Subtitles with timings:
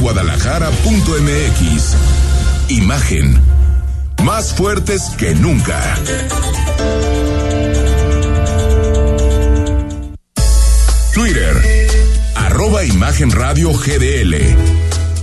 [0.00, 1.96] Guadalajara.mx.
[2.68, 3.38] Imagen.
[4.24, 5.98] Más fuertes que nunca.
[11.12, 11.88] Twitter.
[12.34, 14.36] Arroba Imagen Radio GDL.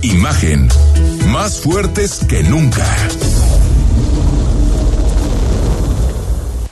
[0.02, 0.68] Imagen.
[1.26, 2.86] Más fuertes que nunca.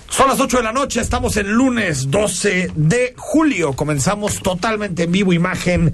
[0.09, 3.75] Son las 8 de la noche, estamos el lunes 12 de julio.
[3.75, 5.93] Comenzamos totalmente en vivo imagen.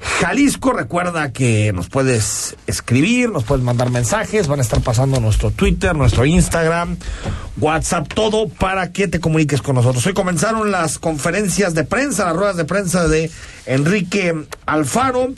[0.00, 5.50] Jalisco, recuerda que nos puedes escribir, nos puedes mandar mensajes, van a estar pasando nuestro
[5.50, 6.96] Twitter, nuestro Instagram,
[7.58, 10.06] WhatsApp, todo para que te comuniques con nosotros.
[10.06, 13.30] Hoy comenzaron las conferencias de prensa, las ruedas de prensa de
[13.66, 14.34] Enrique
[14.66, 15.34] Alfaro.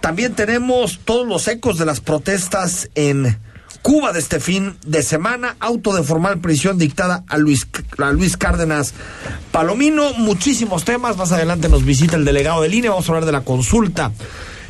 [0.00, 3.38] También tenemos todos los ecos de las protestas en
[3.84, 7.66] Cuba de este fin de semana, auto de formal prisión dictada a Luis,
[7.98, 8.94] a Luis Cárdenas
[9.52, 13.32] Palomino, muchísimos temas, más adelante nos visita el delegado de línea, vamos a hablar de
[13.32, 14.10] la consulta.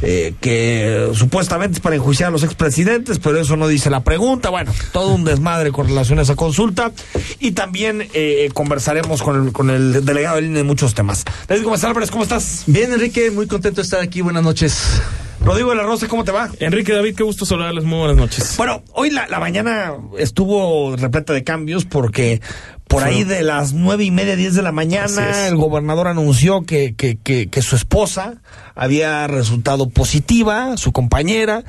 [0.06, 4.50] Eh, que supuestamente es para enjuiciar a los expresidentes, pero eso no dice la pregunta.
[4.50, 6.92] Bueno, todo un desmadre con relación a esa consulta.
[7.40, 11.24] Y también eh, conversaremos con el, con el delegado de línea de muchos temas.
[11.48, 12.64] David Gómez Álvarez, ¿cómo estás?
[12.66, 14.20] Bien, Enrique, muy contento de estar aquí.
[14.20, 15.02] Buenas noches.
[15.44, 16.48] Rodrigo de la Rosa, ¿cómo te va?
[16.58, 18.54] Enrique David, qué gusto saludarles, muy buenas noches.
[18.56, 22.40] Bueno, hoy la, la mañana estuvo repleta de cambios porque
[22.88, 26.94] por ahí de las nueve y media, diez de la mañana, el gobernador anunció que,
[26.94, 28.34] que, que, que, su esposa
[28.74, 31.64] había resultado positiva, su compañera,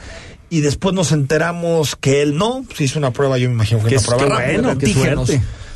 [0.49, 3.89] y después nos enteramos que él no, se hizo una prueba, yo me imagino que,
[3.89, 5.31] Qué- una prueba bueno, antígenos,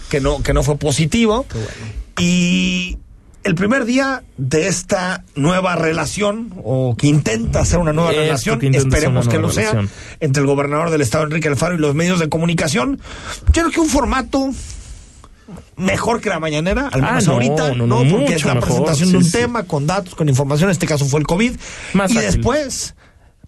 [0.10, 1.46] que no, que no fue positivo.
[2.20, 2.98] Y
[3.44, 8.60] el primer día de esta nueva relación, o que intenta hacer una nueva Esto relación,
[8.60, 9.82] que esperemos que lo sea,
[10.20, 13.00] entre el gobernador del estado, Enrique Alfaro, y los medios de comunicación.
[13.54, 14.50] Yo creo que un formato
[15.78, 18.04] mejor que la mañanera, al Ah, menos no, ahorita, no, ¿no?
[18.04, 19.32] no, Porque es la mejor, presentación sí, de un sí.
[19.32, 21.54] tema con datos, con información, en este caso fue el COVID.
[21.94, 22.96] Más y después,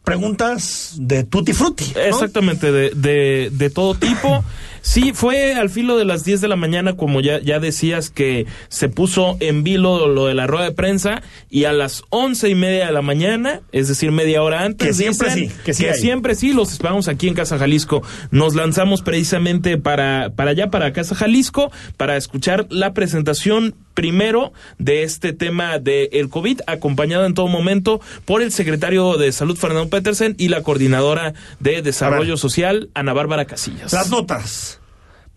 [0.03, 1.93] preguntas de tutti frutti.
[1.95, 4.43] Exactamente, de, de, de todo tipo.
[4.81, 8.45] Sí, fue al filo de las 10 de la mañana, como ya, ya decías, que
[8.69, 12.55] se puso en vilo lo de la rueda de prensa y a las once y
[12.55, 15.85] media de la mañana, es decir, media hora antes, Que siempre dicen sí, que sí
[15.85, 15.93] hay.
[15.99, 18.01] siempre sí, los esperamos aquí en Casa Jalisco.
[18.31, 25.03] Nos lanzamos precisamente para, para allá, para Casa Jalisco, para escuchar la presentación primero de
[25.03, 29.89] este tema del el COVID, acompañado en todo momento por el secretario de Salud, Fernando
[29.89, 33.91] Petersen, y la coordinadora de Desarrollo Social, Ana Bárbara Casillas.
[33.93, 34.70] Las notas.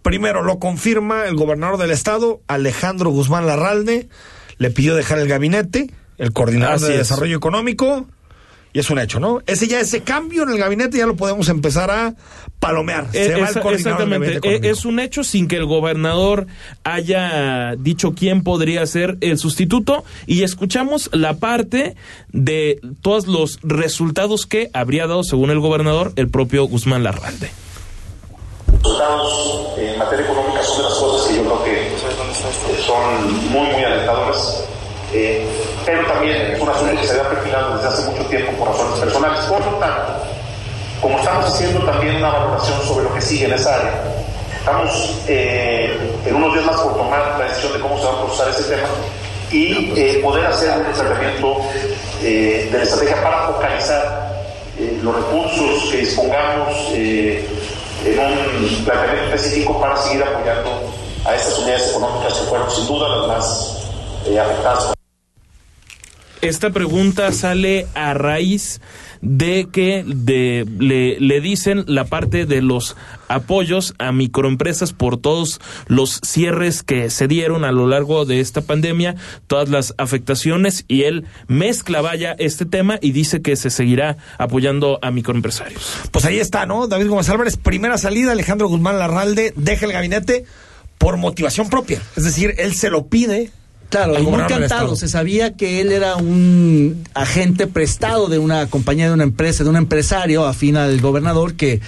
[0.05, 4.09] Primero, lo confirma el gobernador del estado, Alejandro Guzmán Larralde,
[4.59, 6.99] le pidió dejar el gabinete, el coordinador Así de es.
[6.99, 8.07] desarrollo económico,
[8.75, 9.41] y es un hecho, ¿no?
[9.47, 12.15] Ese ya, ese cambio en el gabinete ya lo podemos empezar a
[12.61, 13.07] palomear.
[13.13, 16.49] Se Eh, va el del exactamente, Eh, es un hecho sin que el gobernador
[16.83, 21.95] haya dicho quién podría ser el sustituto y escuchamos la parte
[22.31, 27.51] de todos los resultados que habría dado, según el gobernador, el propio Guzmán Larralde.
[28.85, 33.85] Resultados en materia económica son de las cosas que yo creo que son muy, muy
[33.85, 34.63] alentadoras.
[35.13, 35.47] Eh,
[35.87, 38.99] pero también es un asunto que se había perfilado desde hace mucho tiempo por razones
[38.99, 39.41] personales.
[39.45, 40.13] Por lo tanto,
[41.01, 44.03] como estamos haciendo también una valoración sobre lo que sigue en esa área,
[44.59, 48.21] estamos eh, en unos días más por tomar la decisión de cómo se va a
[48.23, 48.89] procesar ese tema
[49.51, 51.61] y eh, poder hacer un planteamiento
[52.21, 54.35] de la estrategia para focalizar
[55.03, 56.75] los recursos que dispongamos
[58.05, 60.93] en un planteamiento específico para seguir apoyando
[61.25, 63.79] a estas unidades económicas que fueron sin duda las más
[64.27, 64.93] eh, afectadas.
[66.41, 68.81] Esta pregunta sale a raíz
[69.25, 72.97] de que de, le, le dicen la parte de los
[73.29, 78.61] apoyos a microempresas por todos los cierres que se dieron a lo largo de esta
[78.61, 84.19] pandemia, todas las afectaciones y él mezcla vaya este tema y dice que se seguirá
[84.39, 85.97] apoyando a microempresarios.
[86.11, 86.87] Pues ahí está, ¿no?
[86.87, 90.45] David Gómez Álvarez, primera salida, Alejandro Guzmán Larralde deja el gabinete
[90.99, 92.01] por motivación propia.
[92.17, 93.51] Es decir, él se lo pide.
[93.95, 94.97] Claro, y muy cantado.
[94.97, 99.71] Se sabía que él era un agente prestado de una compañía, de una empresa, de
[99.71, 101.81] un empresario afín al gobernador que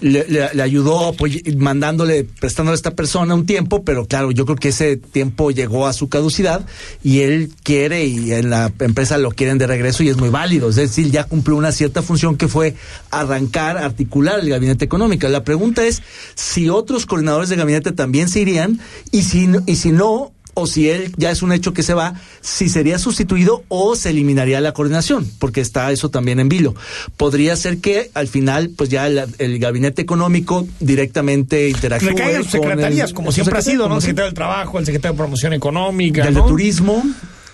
[0.00, 1.14] le, le- le ayudó
[1.56, 5.86] mandándole, prestándole a esta persona un tiempo, pero claro, yo creo que ese tiempo llegó
[5.86, 6.66] a su caducidad
[7.02, 10.68] y él quiere y en la empresa lo quieren de regreso y es muy válido.
[10.68, 12.74] Es decir, ya cumplió una cierta función que fue
[13.10, 15.28] arrancar, articular el gabinete económico.
[15.28, 16.02] La pregunta es
[16.34, 18.80] si otros coordinadores de gabinete también se irían
[19.12, 22.14] y si, y si no, o si él ya es un hecho que se va,
[22.40, 26.74] si sería sustituido o se eliminaría la coordinación, porque está eso también en vilo.
[27.16, 32.42] Podría ser que al final, pues ya el, el gabinete económico directamente interactúe Le caigan
[32.44, 33.96] sus con el- secretarías, como siempre ha sido, ¿no?
[33.96, 36.24] El secretario del Trabajo, el secretario de Promoción Económica.
[36.24, 36.42] Del ¿no?
[36.42, 37.02] de turismo.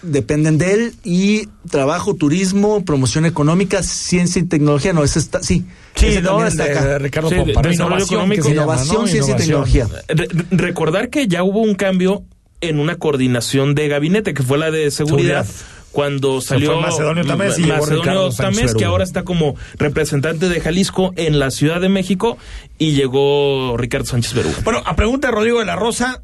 [0.03, 4.95] dependen de él y trabajo, turismo, promoción económica, ciencia y tecnología.
[4.95, 5.67] No, ese está, sí.
[5.95, 6.99] Sí, ese también está de acá.
[6.99, 7.71] Ricardo Sí, de- ¿no?
[7.73, 8.49] Innovación, económico.
[8.49, 9.07] Innovación, ¿no?
[9.09, 9.89] ciencia y tecnología.
[10.09, 12.23] Re- recordar que ya hubo un cambio
[12.61, 15.45] en una coordinación de gabinete, que fue la de seguridad.
[15.45, 15.77] Seguridad.
[15.93, 21.13] Cuando salió fue Macedonio Tamés y Macedonio Tamés, que ahora está como representante de Jalisco
[21.17, 22.39] en la Ciudad de México,
[22.79, 24.55] y llegó Ricardo Sánchez Berugo.
[24.63, 26.23] Bueno, a pregunta de Rodrigo de la Rosa,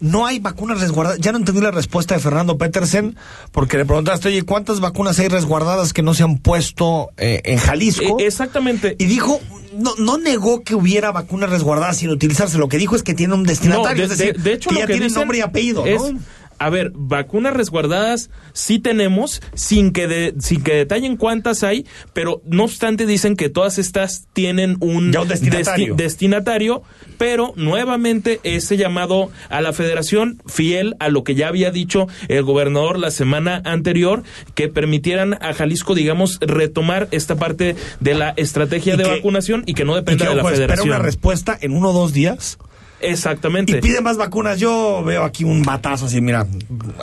[0.00, 1.20] no hay vacunas resguardadas.
[1.20, 3.16] Ya no entendí la respuesta de Fernando Petersen,
[3.52, 7.58] porque le preguntaste, oye, ¿cuántas vacunas hay resguardadas que no se han puesto eh, en
[7.58, 8.18] Jalisco?
[8.20, 8.96] Eh, exactamente.
[8.98, 9.40] Y dijo,
[9.76, 12.58] no, no negó que hubiera vacunas resguardadas sin utilizarse.
[12.58, 14.80] Lo que dijo es que tiene un destinatario, No, es decir, de hecho, que lo
[14.80, 16.18] ya que tiene nombre y apellido, es, ¿no?
[16.58, 22.42] A ver, vacunas resguardadas sí tenemos, sin que de- sin que detallen cuántas hay, pero
[22.44, 25.94] no obstante dicen que todas estas tienen un, un destinatario.
[25.94, 26.82] desti- destinatario,
[27.16, 32.42] pero nuevamente ese llamado a la federación, fiel a lo que ya había dicho el
[32.42, 34.22] gobernador la semana anterior,
[34.54, 39.62] que permitieran a Jalisco, digamos, retomar esta parte de la estrategia Y de que- vacunación
[39.66, 40.88] y que no Y dependa que, de la ojo, espera federación.
[40.96, 42.58] una respuesta en uno o dos días.
[43.00, 43.78] Exactamente.
[43.78, 44.58] Y pide más vacunas.
[44.58, 46.46] Yo veo aquí un batazo así, mira,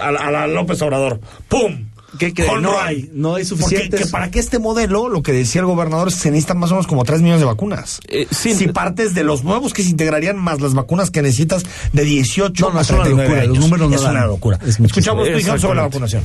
[0.02, 1.20] a la, a la López Obrador.
[1.48, 1.90] ¡Pum!
[2.18, 2.66] ¿Qué No run.
[2.82, 4.02] hay, no hay Porque suficientes.
[4.06, 6.88] que para que este modelo, lo que decía el gobernador, se necesitan más o menos
[6.88, 8.00] como 3 millones de vacunas.
[8.08, 8.54] Eh, sí.
[8.54, 12.68] si partes de los nuevos que se integrarían más las vacunas que necesitas de 18
[12.68, 13.66] No, no, a es una 39 locura, los años.
[13.70, 14.12] números no Es dan.
[14.16, 14.60] una locura.
[14.66, 14.80] Es.
[14.80, 16.24] Escuchamos tu visión sobre la vacunación.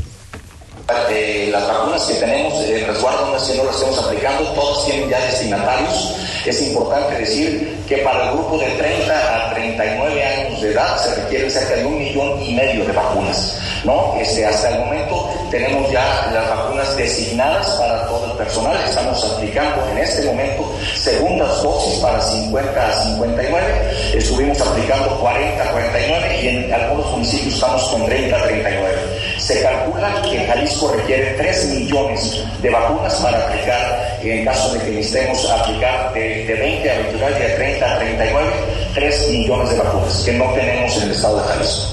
[1.11, 5.09] Eh, las vacunas que tenemos, eh, resguardo, aún así no las estamos aplicando, todas tienen
[5.11, 6.15] ya destinatarios.
[6.45, 11.15] Es importante decir que para el grupo de 30 a 39 años de edad se
[11.23, 13.59] requieren cerca de un millón y medio de vacunas.
[13.85, 14.17] ¿no?
[14.19, 18.77] Este, hasta el momento tenemos ya las vacunas designadas para todo el personal.
[18.87, 23.91] Estamos aplicando en este momento segundas dosis para 50 a 59.
[24.15, 29.20] Estuvimos aplicando 40 a 49 y en algunos municipios estamos con 30 a 39.
[29.41, 34.91] Se calcula que Jalisco requiere 3 millones de vacunas para aplicar, en caso de que
[34.93, 38.51] necesitemos aplicar de, de 20 a 29 y de 30 a 39,
[38.95, 41.87] 3 millones de vacunas que no tenemos en el estado de Jalisco.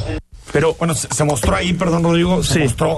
[0.51, 2.59] Pero bueno, se, se mostró ahí, perdón Rodrigo, se Sí.
[2.59, 2.97] mostró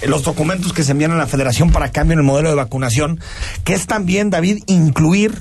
[0.00, 2.54] eh, los documentos que se envían a la Federación para cambio en el modelo de
[2.56, 3.20] vacunación,
[3.64, 5.32] que es también, David, incluir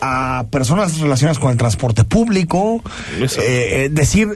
[0.00, 2.82] a personas relacionadas con el transporte público,
[3.18, 4.28] eh, eh, decir,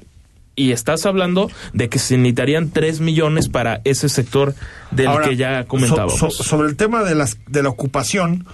[0.55, 4.55] Y estás hablando de que se necesitarían 3 millones para ese sector
[4.91, 6.17] del Ahora, que ya so- comentábamos.
[6.19, 8.45] so- sobre el tema de, las, de la ocupación,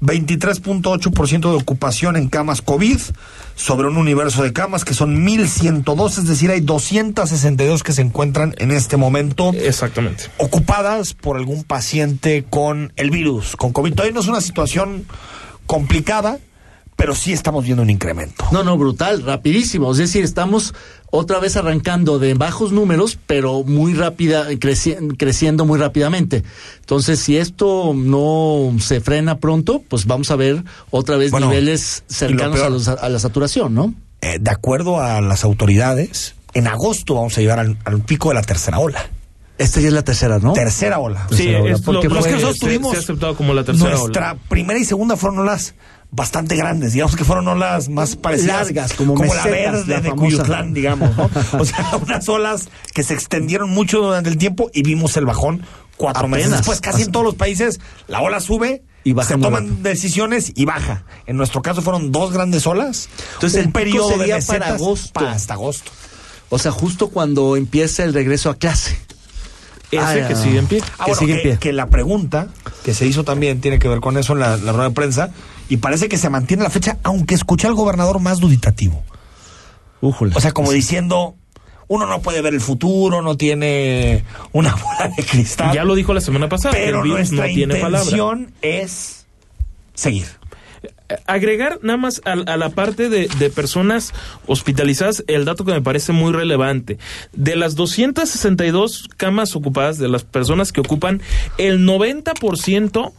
[0.00, 2.98] 23.8% de ocupación en camas COVID,
[3.54, 8.54] sobre un universo de camas que son 1.102, es decir, hay 262 que se encuentran
[8.58, 10.24] en este momento Exactamente.
[10.38, 13.92] ocupadas por algún paciente con el virus, con COVID.
[13.94, 15.04] Todavía no es una situación
[15.66, 16.38] complicada,
[17.02, 18.44] pero sí estamos viendo un incremento.
[18.52, 19.90] No, no, brutal, rapidísimo.
[19.90, 20.72] Es decir, estamos
[21.10, 26.44] otra vez arrancando de bajos números, pero muy rápida, creci- creciendo muy rápidamente.
[26.78, 32.04] Entonces, si esto no se frena pronto, pues vamos a ver otra vez Bueno, niveles
[32.08, 33.92] lo cercanos a, los- a la saturación, ¿no?
[34.20, 38.36] Eh, de acuerdo a las autoridades, en agosto vamos a llegar al, al pico de
[38.36, 39.10] la tercera ola.
[39.58, 40.52] Esta ya es la tercera, ¿no?
[40.52, 41.26] Tercera ola.
[41.30, 43.00] Sí, Tercera ola, es porque lo, Los lo que que nosotros se- tuvimos se ha
[43.00, 44.40] aceptado como la tercera nuestra ola.
[44.48, 45.74] primera y segunda fueron olas
[46.14, 48.66] bastante grandes, digamos que fueron olas más parecidas.
[48.66, 50.10] Largas, como la mesetas, verde la de.
[50.10, 51.30] Cuyutlán, digamos, ¿no?
[51.58, 55.62] O sea, unas olas que se extendieron mucho durante el tiempo y vimos el bajón
[55.96, 56.80] cuatro meses después.
[56.80, 59.82] Casi en todos los países la ola sube Y baja se toman rápido.
[59.82, 61.04] decisiones y baja.
[61.26, 63.08] En nuestro caso fueron dos grandes olas.
[63.34, 65.12] Entonces, el un pico periodo de sería mesetas para agosto.
[65.20, 65.90] pa- hasta agosto.
[66.50, 68.98] O sea, justo cuando empieza el regreso a clase.
[69.90, 70.80] Ese Ah, que sigue en pie.
[70.98, 71.58] Ah, Que bueno, sigue en que, pie.
[71.58, 72.48] que la pregunta
[72.84, 75.30] que se hizo también tiene que ver con eso en la, la rueda de prensa
[75.68, 79.02] y parece que se mantiene la fecha, aunque escuché al gobernador más duditativo.
[80.00, 81.36] O sea, como diciendo,
[81.88, 85.72] uno no puede ver el futuro, no tiene una bola de cristal.
[85.74, 88.00] Ya lo dijo la semana pasada, pero el virus no tiene palabra.
[88.00, 89.26] intención es
[89.94, 90.26] seguir.
[91.26, 94.12] agregar nada más a, a la parte de, de personas
[94.46, 96.98] hospitalizadas el dato que me parece muy relevante.
[97.32, 101.22] De las 262 camas ocupadas, de las personas que ocupan,
[101.58, 103.12] el 90%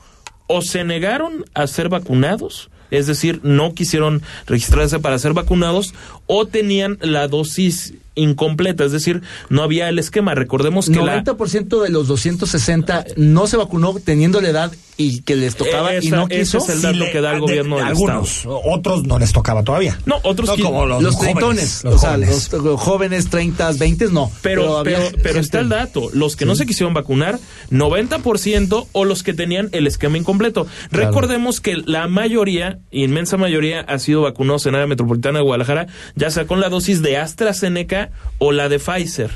[0.47, 5.93] o se negaron a ser vacunados, es decir, no quisieron registrarse para ser vacunados,
[6.27, 10.36] o tenían la dosis incompleta, es decir, no había el esquema.
[10.36, 11.24] Recordemos que la...
[11.24, 16.10] 90% de los 260 no se vacunó teniendo la edad y que les tocaba y
[16.12, 16.58] no ese quiso.
[16.60, 18.62] es el dato le- que da el de- gobierno del algunos, Estado.
[18.65, 19.98] otros no les tocaba todavía.
[20.05, 22.53] No, otros No como los, los treintones, los o sea, jóvenes.
[22.53, 24.32] los jóvenes 30, 20 no.
[24.43, 26.10] Pero, pero, pero está el dato.
[26.13, 27.39] Los que no se quisieron vacunar,
[27.72, 30.67] 90% o los que tenían el esquema incompleto.
[30.91, 36.29] Recordemos que la mayoría, inmensa mayoría, ha sido vacunados en área metropolitana de Guadalajara, ya
[36.29, 38.02] sea con la dosis de AstraZeneca
[38.38, 39.31] o la de Pfizer.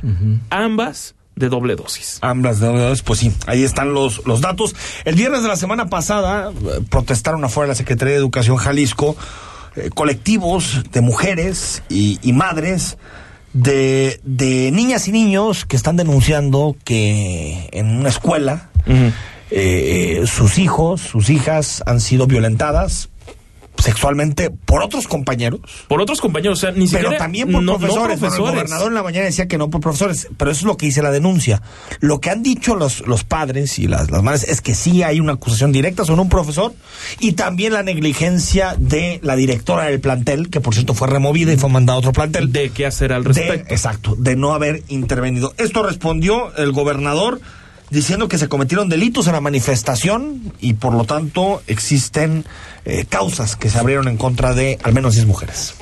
[0.49, 2.17] Ambas de doble dosis.
[2.21, 4.75] Ambas de dos, pues sí, ahí están los, los datos.
[5.05, 9.15] El viernes de la semana pasada eh, protestaron afuera de la Secretaría de Educación Jalisco
[9.75, 12.97] eh, colectivos de mujeres y, y madres
[13.53, 18.69] de, de niñas y niños que están denunciando que en una escuela
[19.51, 23.09] eh, sus hijos, sus hijas han sido violentadas
[23.81, 25.59] sexualmente por otros compañeros.
[25.87, 27.09] Por otros compañeros, o sea, ni siquiera...
[27.09, 28.19] Pero también por no- no profesores.
[28.19, 30.77] Bueno, el gobernador en la mañana decía que no por profesores, pero eso es lo
[30.77, 31.61] que dice la denuncia.
[31.99, 35.19] Lo que han dicho los, los padres y las, las madres es que sí hay
[35.19, 36.73] una acusación directa sobre un profesor
[37.19, 41.57] y también la negligencia de la directora del plantel, que por cierto fue removida y
[41.57, 42.51] fue mandada a otro plantel.
[42.51, 43.73] de qué hacer al De- respecto.
[43.73, 45.53] exacto, de no haber intervenido.
[45.57, 47.39] Esto respondió el gobernador
[47.89, 52.45] diciendo que se cometieron delitos en la manifestación y por lo tanto existen
[52.85, 55.75] eh, causas que se abrieron en contra de al menos 10 mujeres.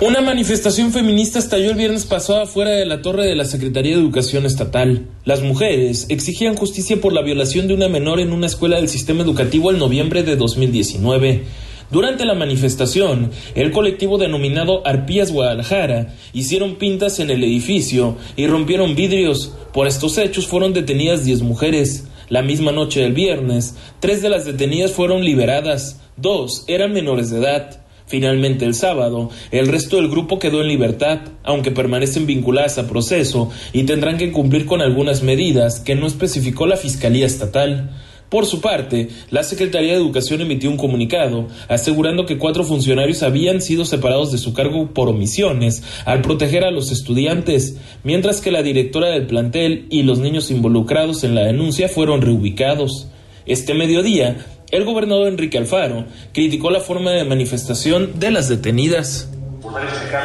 [0.00, 4.00] Una manifestación feminista estalló el viernes pasado afuera de la torre de la Secretaría de
[4.00, 5.06] Educación Estatal.
[5.26, 9.22] Las mujeres exigían justicia por la violación de una menor en una escuela del sistema
[9.22, 11.44] educativo en noviembre de 2019.
[11.90, 18.94] Durante la manifestación, el colectivo denominado Arpías Guadalajara hicieron pintas en el edificio y rompieron
[18.94, 19.52] vidrios.
[19.72, 22.06] Por estos hechos fueron detenidas 10 mujeres.
[22.28, 27.40] La misma noche del viernes, tres de las detenidas fueron liberadas, dos eran menores de
[27.40, 27.80] edad.
[28.06, 33.50] Finalmente el sábado, el resto del grupo quedó en libertad, aunque permanecen vinculadas a proceso
[33.72, 37.90] y tendrán que cumplir con algunas medidas que no especificó la Fiscalía Estatal.
[38.30, 43.60] Por su parte, la Secretaría de Educación emitió un comunicado asegurando que cuatro funcionarios habían
[43.60, 48.62] sido separados de su cargo por omisiones al proteger a los estudiantes, mientras que la
[48.62, 53.08] directora del plantel y los niños involucrados en la denuncia fueron reubicados.
[53.46, 59.28] Este mediodía, el gobernador Enrique Alfaro criticó la forma de manifestación de las detenidas.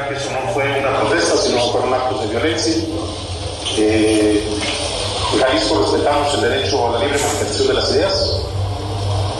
[0.08, 1.02] que eso no fue una
[1.44, 2.84] sino de violencia.
[3.80, 4.44] Eh,
[5.34, 8.42] en Jalisco respetamos el derecho a la libre manifestación de las ideas.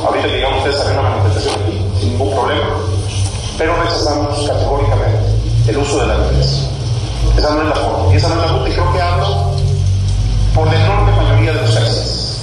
[0.06, 2.66] Ahorita digamos ustedes había una manifestación aquí, sin ningún problema,
[3.58, 5.20] pero rechazamos categóricamente
[5.68, 6.70] el uso de la violencia.
[7.38, 9.52] Esa no es la forma, y esa no es la ruta, y creo que hablo
[10.54, 12.42] por la enorme mayoría de los sexos.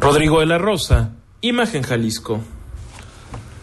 [0.00, 2.40] Rodrigo de la Rosa, Imagen Jalisco.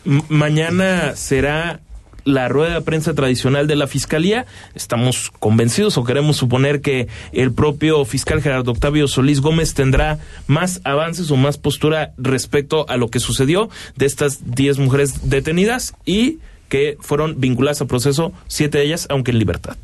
[0.04, 1.82] Mañana será
[2.26, 4.46] la rueda de prensa tradicional de la Fiscalía.
[4.74, 10.82] Estamos convencidos o queremos suponer que el propio fiscal Gerardo Octavio Solís Gómez tendrá más
[10.84, 16.40] avances o más postura respecto a lo que sucedió de estas 10 mujeres detenidas y
[16.68, 19.78] que fueron vinculadas a proceso, siete de ellas, aunque en libertad.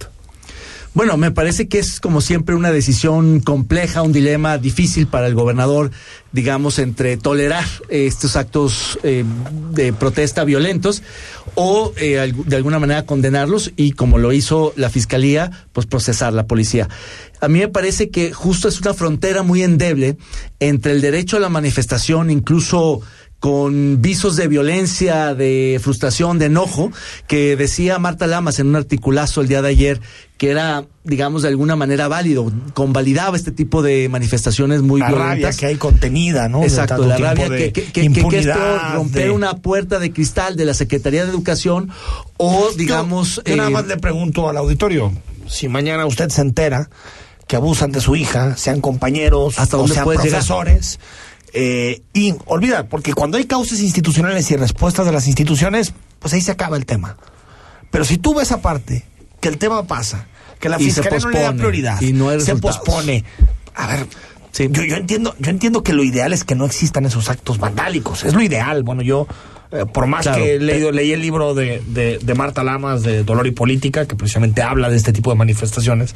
[0.94, 5.36] Bueno, me parece que es como siempre una decisión compleja, un dilema difícil para el
[5.36, 5.90] gobernador,
[6.34, 9.24] digamos, entre tolerar eh, estos actos eh,
[9.72, 11.02] de protesta violentos
[11.56, 16.46] o eh, de alguna manera condenarlos y, como lo hizo la fiscalía, pues procesar la
[16.46, 16.90] policía.
[17.40, 20.18] A mí me parece que justo es una frontera muy endeble
[20.60, 23.02] entre el derecho a la manifestación, incluso
[23.42, 26.92] con visos de violencia, de frustración, de enojo,
[27.28, 30.00] que decía Marta Lamas en un articulazo el día de ayer,
[30.38, 35.24] que era, digamos, de alguna manera válido, convalidaba este tipo de manifestaciones muy la rabia
[35.26, 35.58] violentas.
[35.58, 36.62] que hay contenida, ¿no?
[36.64, 40.56] Exacto, la rabia que, que, que- que- es peor, romper de- una puerta de cristal
[40.56, 41.90] de la Secretaría de Educación
[42.38, 43.38] o, digamos...
[43.38, 45.12] Yo, yo nada eh, más le pregunto al auditorio,
[45.48, 46.92] si mañana usted se entera
[47.48, 50.44] que abusan de su hija, sean compañeros ¿Hasta o sean llegar?
[51.54, 56.42] Eh, y olvida, porque cuando hay causas institucionales y respuestas de las instituciones, pues ahí
[56.42, 57.18] se acaba el tema.
[57.90, 59.04] Pero si tú ves aparte
[59.42, 60.28] que el tema pasa,
[60.60, 63.24] que la Y fiscalía no le da prioridad, y no hay se pospone.
[63.76, 64.06] A ver,
[64.52, 64.68] Sí.
[64.70, 68.24] yo, yo entiendo, yo entiendo que lo ideal es que no existan esos actos vandálicos.
[68.26, 68.84] Es lo ideal.
[68.84, 69.26] Bueno, yo,
[69.72, 70.44] eh, por más Claro.
[70.44, 74.06] que he leído, leí el libro de, de, de Marta Lamas de Dolor y Política,
[74.08, 76.16] que precisamente habla de este tipo de manifestaciones,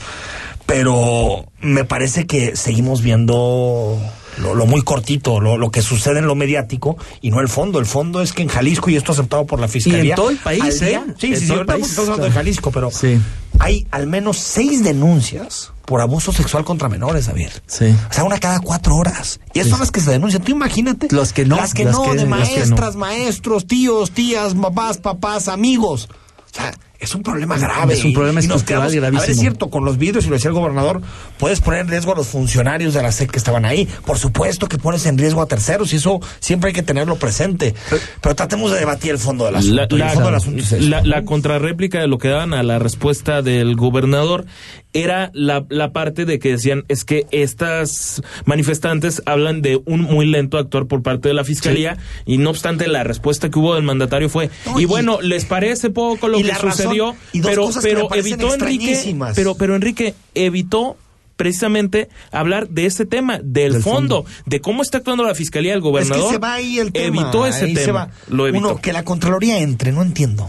[0.65, 3.99] pero me parece que seguimos viendo
[4.37, 7.79] lo, lo muy cortito, lo, lo que sucede en lo mediático y no el fondo.
[7.79, 10.15] El fondo es que en Jalisco, y esto aceptado por la Fiscalía.
[10.15, 10.85] todo el país, ¿eh?
[10.87, 12.31] día- Sí, En sí, sí, el país, estamos hablando de.
[12.31, 13.19] Jalisco, pero Sí.
[13.59, 17.51] hay al menos seis denuncias por abuso sexual contra menores, Javier.
[17.67, 17.95] Sí.
[18.09, 19.39] O sea, una cada cuatro horas.
[19.53, 20.41] Y esas son las que se denuncian.
[20.43, 21.07] Tú imagínate.
[21.11, 22.35] Las que no, Las que las no, que- de las que no.
[22.37, 26.09] maestras, maestros, tíos, tías, mamás, papás, amigos.
[26.51, 27.93] O sea, es un problema grave.
[27.93, 29.19] Es un problema Y nos quedamos- gravísimo.
[29.19, 31.01] A ver, es cierto, con los vídeos, y lo decía el gobernador,
[31.37, 33.87] puedes poner en riesgo a los funcionarios de la SEC que estaban ahí.
[34.05, 37.73] Por supuesto que pones en riesgo a terceros, y eso siempre hay que tenerlo presente.
[38.21, 39.75] Pero, tratemos de debatir el fondo del asunto.
[39.75, 40.89] La, y la- el fondo del asunto es eso.
[40.89, 44.45] la- la contrarréplica de lo que daban a la respuesta del gobernador
[44.93, 50.25] era la, la parte de que decían es que estas manifestantes hablan de un muy
[50.25, 53.83] lento actuar por parte de la fiscalía y no obstante la respuesta que hubo del
[53.83, 57.15] mandatario fue No, y, y- bueno les parece poco lo y que la razón- sucedió
[57.33, 60.97] y dos pero cosas que me pero evitó Enrique pero pero Enrique evitó
[61.35, 64.39] precisamente hablar de este tema, del, Del fondo, fondo.
[64.45, 66.17] de cómo está actuando la fiscalía, el gobernador.
[66.17, 67.21] Es que se va ahí el tema.
[67.23, 67.85] Evitó ese ahí tema.
[67.85, 68.09] se va.
[68.29, 68.67] Lo evitó.
[68.69, 70.47] Uno, que la Contraloría entre, no entiendo.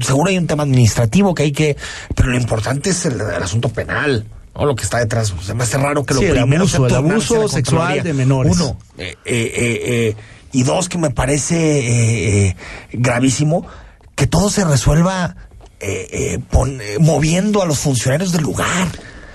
[0.00, 1.76] Seguro hay un tema administrativo que hay que.
[2.14, 4.24] Pero lo importante es el, el asunto penal.
[4.54, 4.64] ¿no?
[4.64, 5.34] Lo que está detrás.
[5.42, 8.02] Se me hace raro que lo Sí, el primero abuso, el abuso a la sexual
[8.04, 8.52] de menores.
[8.54, 8.78] Uno.
[8.96, 9.80] eh, eh,
[10.14, 10.16] eh,
[10.52, 12.54] y dos, que me parece
[12.92, 13.66] gravísimo
[14.14, 15.36] que todo se resuelva
[15.80, 18.88] eh, eh, pon- eh, moviendo a los funcionarios del lugar.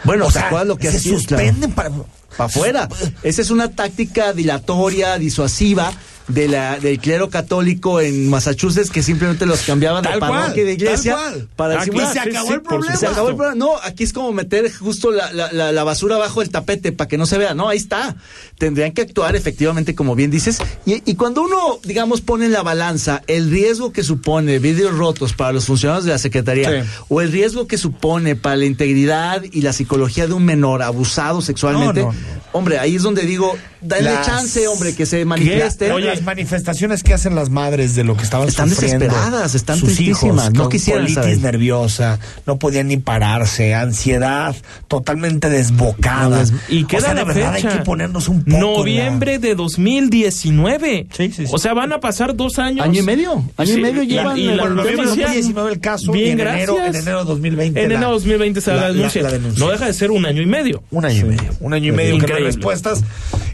[0.03, 1.89] Bueno, o ¿te sea, lo que se suspenden para.
[2.37, 2.87] para afuera.
[3.23, 5.91] Esa es una táctica dilatoria, disuasiva
[6.29, 10.63] de la, del clero católico en Massachusetts que simplemente los cambiaban de Tal cual, parroquia
[10.63, 11.47] y de iglesia cual.
[11.55, 12.13] para Aquí disimular.
[12.13, 12.95] se acabó el problema.
[12.95, 13.55] Se acabó el problema.
[13.55, 17.25] No, aquí es como meter justo la, la, basura abajo del tapete para que no
[17.25, 17.53] se vea.
[17.53, 18.15] No, ahí está.
[18.57, 20.59] Tendrían que actuar efectivamente, como bien dices.
[20.85, 25.33] Y, y cuando uno, digamos, pone en la balanza el riesgo que supone vidrios rotos
[25.33, 26.89] para los funcionarios de la Secretaría Sí.
[27.09, 31.41] o el riesgo que supone para la integridad y la psicología de un menor abusado
[31.41, 32.19] sexualmente, No, no, no.
[32.51, 35.91] hombre, ahí es donde digo, dale Las- chance, hombre, que se manifieste.
[35.91, 39.77] Oye, las manifestaciones que hacen las madres de lo que estaban Están sufriendo desesperadas, están
[39.79, 41.39] sus tristísimas, hijos, no quisieran colitis estar ahí.
[41.39, 44.55] nerviosa, no podían ni pararse, ansiedad
[44.87, 46.43] totalmente desbocada.
[46.45, 47.69] No, Y O queda sea, de la verdad fecha.
[47.71, 51.07] hay que ponernos un poco la- Noviembre de 2019.
[51.15, 51.51] Sí, sí, sí.
[51.53, 52.85] O sea, van a pasar dos años.
[52.85, 55.79] Año y medio, año y medio y- llevan y el la de noticia- 2019 el
[55.79, 56.95] caso Bien, y en enero, gracias.
[56.95, 59.21] en enero de 2020 En la- enero de 2020 se da la- la, la- denuncia.
[59.23, 59.65] la denuncia.
[59.65, 60.83] No deja de ser un año y medio.
[60.91, 61.49] Un año y medio.
[61.59, 62.45] Un año y medio que no hay Increíble.
[62.51, 63.03] respuestas.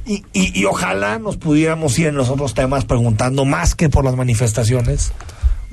[0.07, 4.06] Y, y, y ojalá nos pudiéramos ir en los otros temas preguntando más que por
[4.06, 5.12] las manifestaciones,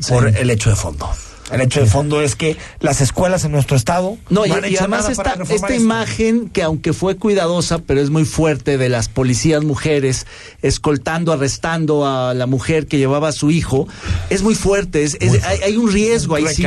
[0.09, 1.09] por el hecho de fondo.
[1.51, 4.69] El hecho de fondo es que las escuelas en nuestro estado No, y, han y
[4.69, 5.75] hecho además nada esta, esta esto.
[5.75, 10.27] imagen que aunque fue cuidadosa, pero es muy fuerte de las policías mujeres
[10.63, 13.87] escoltando, arrestando a la mujer que llevaba a su hijo,
[14.31, 16.65] es muy fuerte, es, es- hay, hay un riesgo Un ahí sí.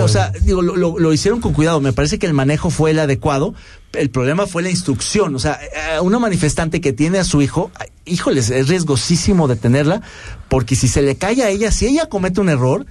[0.00, 2.90] O sea, digo, lo, lo- lo hicieron con cuidado, me parece que el manejo fue
[2.90, 3.54] el adecuado.
[3.96, 5.58] El problema fue la instrucción, o sea,
[5.96, 7.70] a una manifestante que tiene a su hijo,
[8.04, 10.02] híjoles, es riesgosísimo detenerla,
[10.48, 12.86] porque si se le cae a ella, si ella comete un error,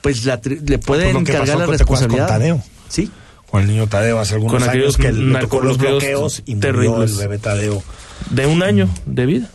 [0.00, 2.26] pues la tri- le pueden lo que cargar pasó la con- ¿te acuerdas con responsabilidad.
[2.28, 2.62] Tadeo?
[2.88, 3.10] Sí.
[3.50, 6.54] Con el niño Tadeo hace algunos Con años aquellos que le tocó los bloqueos y
[6.54, 7.82] murió el bebé Tadeo.
[8.30, 9.50] De un año de vida.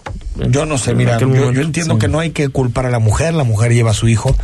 [0.50, 2.00] Yo no sé, mira, yo, entiendo Sí.
[2.00, 4.36] que no hay que culpar a la mujer, la mujer lleva a su hijo.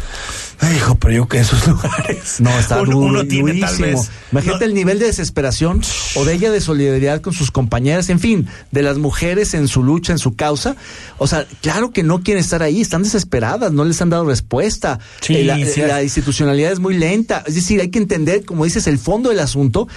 [0.60, 2.40] Ay, hijo, pero yo que esos lugares.
[2.40, 4.00] No, está uno, duro, uno tiene tal durísimo.
[4.02, 4.10] vez.
[4.32, 5.82] Imagínate no- el nivel de desesperación
[6.16, 9.84] o de ella de solidaridad con sus compañeras, en fin, de las mujeres en su
[9.84, 10.76] lucha, en su causa.
[11.18, 15.00] O sea, claro que no quieren estar ahí, están desesperadas, no les han dado respuesta.
[15.22, 17.44] Sí, Eh, la, sí, la es- institucionalidad es muy lenta.
[17.46, 19.88] Es decir, hay que entender, como dices, el fondo del asunto.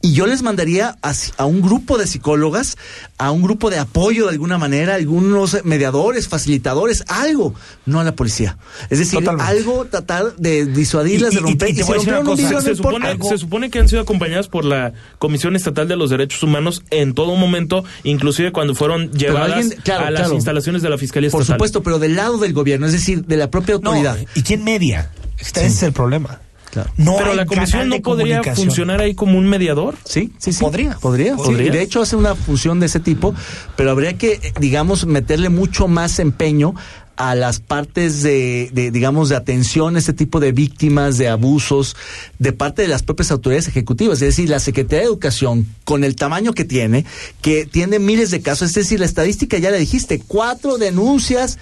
[0.00, 2.76] Y yo les mandaría a, a un grupo de psicólogas,
[3.16, 7.54] a un grupo de apoyo de alguna manera, algunos mediadores, facilitadores, algo,
[7.86, 8.58] no a la policía.
[8.90, 9.50] Es decir, Totalmente.
[9.50, 11.70] algo tratar de disuadirlas, Y- de romper.
[11.70, 15.88] y cosa, se, supone, algo- se supone que han sido acompañadas por la Comisión Estatal
[15.88, 20.20] de los Derechos Humanos en todo momento, inclusive cuando fueron llevadas alguien- claro, a las
[20.22, 20.34] claro.
[20.34, 21.56] instalaciones de la Fiscalía Por Estatal.
[21.58, 24.18] supuesto, pero del lado del gobierno, es decir, de la propia No, autoridad.
[24.34, 25.10] ¿y quién media?
[25.38, 26.40] Este es el problema.
[26.70, 26.90] Claro.
[26.96, 29.94] No Pero la comisión no podría funcionar ahí como un mediador.
[30.04, 30.58] Sí, sí, sí.
[30.64, 30.96] Podría.
[31.00, 31.36] Podría.
[31.36, 31.66] Podría.
[31.66, 31.78] sí.
[31.78, 33.32] De hecho, hace una función de ese tipo,
[33.76, 36.74] pero habría que, eh, digamos, meterle mucho más empeño
[37.16, 41.96] a las partes de, de, digamos, de atención a este tipo de víctimas, de abusos,
[42.38, 44.22] de parte de las propias autoridades ejecutivas.
[44.22, 47.04] Es decir, la Secretaría de Educación, con el tamaño que tiene,
[47.40, 51.58] que tiene miles de casos, es decir, la estadística ya la dijiste, cuatro denuncias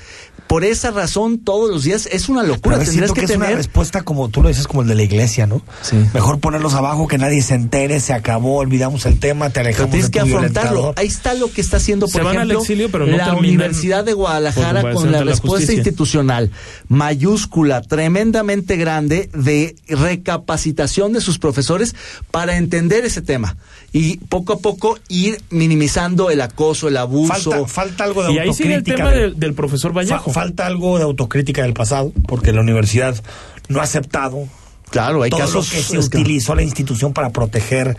[0.46, 2.76] por esa razón todos los días es una locura.
[2.76, 4.88] Pero Tendrías siento que, que, es una tener respuesta como tú lo dices, como el
[4.88, 5.62] de la iglesia, ¿no?
[5.82, 5.96] Sí.
[6.12, 9.90] Mejor ponerlos abajo, que nadie se entere, se acabó, olvidamos el tema, te Pero alejamos
[9.90, 10.70] tienes de que afrontarlo.
[10.70, 10.94] violentador.
[10.98, 13.24] Ahí está lo que está haciendo, por Se van al ejemplo, exilio, pero no la
[13.24, 16.50] terminan Universidad de Guadalajara con la la respuesta institucional
[16.88, 21.94] mayúscula, tremendamente grande de recapacitación de sus profesores
[22.30, 23.56] para entender ese tema
[23.92, 27.50] y poco a poco ir minimizando el acoso, el abuso.
[27.50, 28.96] Falta, falta algo de Y ahí sigue el autocrítica.
[28.96, 30.32] tema de- del, del profesor fa- Vallejo.
[30.32, 33.22] falta algo de autocrítica del pasado, porque la universidad
[33.68, 34.48] no ha aceptado
[34.90, 37.96] claro, hay todo casos lo que se utilizó la institución para proteger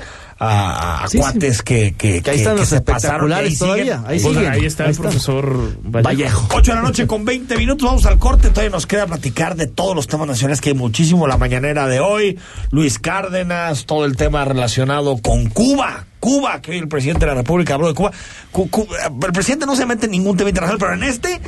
[0.49, 1.17] a, a Sí, sí.
[1.19, 4.51] cuates que, que, Que ahí están los se pasaron ahí todavía, ahí Pues siguen.
[4.51, 5.03] ahí está Ahí el está.
[5.03, 6.03] profesor Vallejo.
[6.03, 6.47] Vallejo.
[6.53, 8.49] 8 de la noche con 20 minutos, vamos al corte.
[8.49, 11.27] Todavía nos queda platicar de todos los temas nacionales que hay muchísimo.
[11.27, 12.39] La mañanera de hoy,
[12.71, 16.05] Luis Cárdenas, todo el tema relacionado con Cuba.
[16.23, 18.13] Cuba, que hoy el presidente de la República habló de Cuba.
[18.49, 18.87] Cu- cu-
[19.25, 21.41] el presidente no se mete en ningún tema internacional, pero en este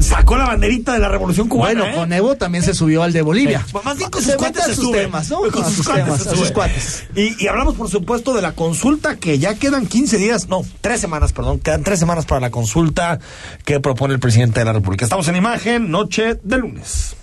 [0.00, 1.80] sacó la banderita de la revolución cubana.
[1.80, 1.94] Bueno, ¿eh?
[1.94, 3.62] con Evo también se subió al de Bolivia.
[3.84, 5.02] Más bien con sus cuates se sus sube.
[5.02, 5.40] temas, ¿no?
[5.42, 7.04] Con sus temas, se sus cuates.
[7.14, 11.02] Y, y hablamos, por supuesto, de la consulta que ya quedan 15 días, no, tres
[11.02, 13.18] semanas, perdón, quedan tres semanas para la consulta
[13.66, 15.04] que propone el presidente de la República.
[15.04, 17.16] Estamos en imagen, noche de lunes.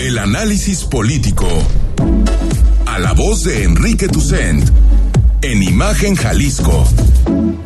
[0.00, 1.46] El análisis político.
[2.98, 4.68] A la voz de Enrique Tucent.
[5.40, 6.84] En Imagen Jalisco.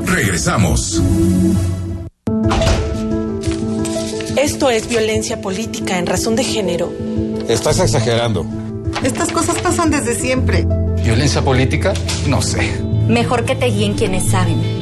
[0.05, 1.03] Regresamos.
[4.37, 6.93] Esto es violencia política en razón de género.
[7.49, 8.45] Estás exagerando.
[9.03, 10.67] Estas cosas pasan desde siempre.
[11.03, 11.95] ¿Violencia política?
[12.29, 12.71] No sé.
[13.09, 14.82] Mejor que te guíen quienes saben.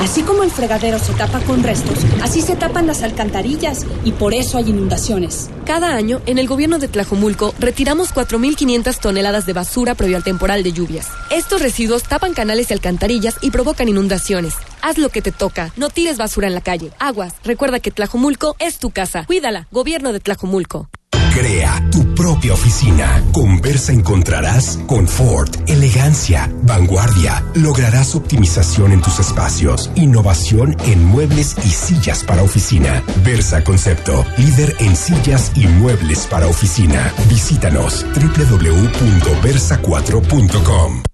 [0.00, 4.34] Así como el fregadero se tapa con restos, así se tapan las alcantarillas y por
[4.34, 5.50] eso hay inundaciones.
[5.64, 10.62] Cada año, en el gobierno de Tlajomulco, retiramos 4.500 toneladas de basura previo al temporal
[10.62, 11.08] de lluvias.
[11.30, 14.54] Estos residuos tapan canales y alcantarillas y provocan inundaciones.
[14.82, 16.90] Haz lo que te toca, no tires basura en la calle.
[16.98, 19.24] Aguas, recuerda que Tlajomulco es tu casa.
[19.26, 20.88] Cuídala, gobierno de Tlajomulco.
[21.32, 23.22] Crea tu propia oficina.
[23.32, 27.44] Con Versa encontrarás confort, elegancia, vanguardia.
[27.54, 33.02] Lograrás optimización en tus espacios, innovación en muebles y sillas para oficina.
[33.24, 37.10] Versa Concepto, líder en sillas y muebles para oficina.
[37.28, 41.13] Visítanos www.versa4.com.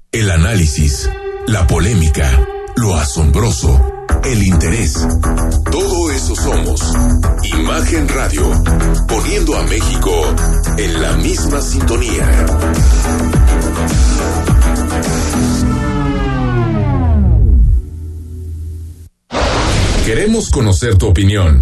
[0.13, 1.09] El análisis,
[1.47, 2.45] la polémica,
[2.75, 3.79] lo asombroso,
[4.25, 5.07] el interés.
[5.71, 6.81] Todo eso somos.
[7.57, 8.43] Imagen Radio,
[9.07, 10.11] poniendo a México
[10.77, 12.29] en la misma sintonía.
[20.05, 21.61] Queremos conocer tu opinión.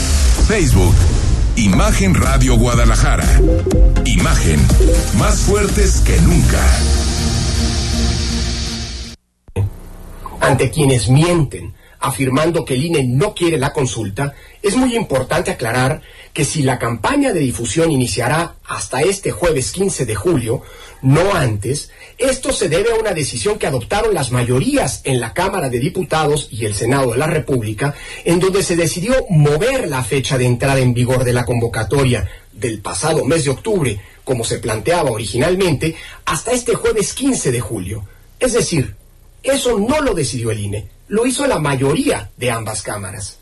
[0.51, 0.93] Facebook,
[1.55, 3.23] Imagen Radio Guadalajara.
[4.03, 4.59] Imagen,
[5.17, 6.59] más fuertes que nunca.
[10.41, 16.01] Ante quienes mienten, afirmando que el INE no quiere la consulta, es muy importante aclarar
[16.33, 20.63] que si la campaña de difusión iniciará hasta este jueves 15 de julio,
[21.01, 25.69] no antes, esto se debe a una decisión que adoptaron las mayorías en la Cámara
[25.69, 30.37] de Diputados y el Senado de la República, en donde se decidió mover la fecha
[30.37, 35.11] de entrada en vigor de la convocatoria del pasado mes de octubre, como se planteaba
[35.11, 38.05] originalmente, hasta este jueves 15 de julio.
[38.39, 38.95] Es decir,
[39.43, 43.37] eso no lo decidió el INE, lo hizo la mayoría de ambas cámaras.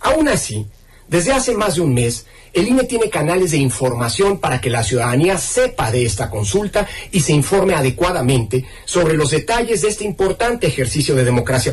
[0.00, 0.66] Aún así,
[1.06, 4.82] desde hace más de un mes, el INE tiene canales de información para que la
[4.82, 10.66] ciudadanía sepa de esta consulta y se informe adecuadamente sobre los detalles de este importante
[10.66, 11.72] ejercicio de democracia.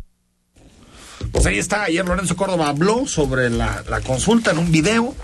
[1.31, 5.15] Pues ahí está, ayer Lorenzo Córdoba habló sobre la, consulta en un video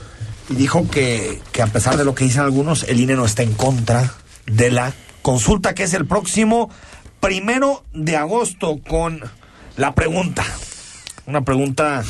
[0.50, 3.44] y dijo que, que a pesar de lo que dicen algunos, el INE no está
[3.44, 4.16] en contra
[4.48, 6.72] de la consulta que es el próximo
[7.20, 9.22] primero de agosto con
[9.78, 10.44] la pregunta.
[11.28, 12.04] Una pregunta.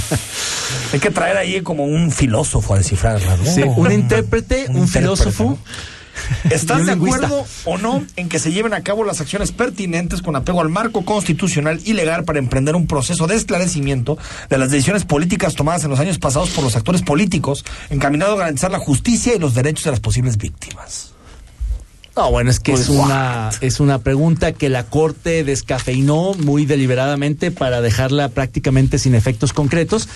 [0.92, 3.44] Hay que traer ahí como un filósofo a descifrarla, ¿no?
[3.44, 5.58] Sí, un intérprete, un, filósofo.
[6.50, 10.36] ¿Estás de acuerdo o no en que se lleven a cabo las acciones pertinentes con
[10.36, 14.18] apego al marco constitucional y legal para emprender un proceso de esclarecimiento
[14.48, 18.38] de las decisiones políticas tomadas en los años pasados por los actores políticos, encaminado a
[18.38, 21.12] garantizar la justicia y los derechos de las posibles víctimas?
[22.14, 27.50] No, bueno, es que es una, es una pregunta que la Corte descafeinó muy deliberadamente
[27.50, 30.08] para dejarla prácticamente sin efectos concretos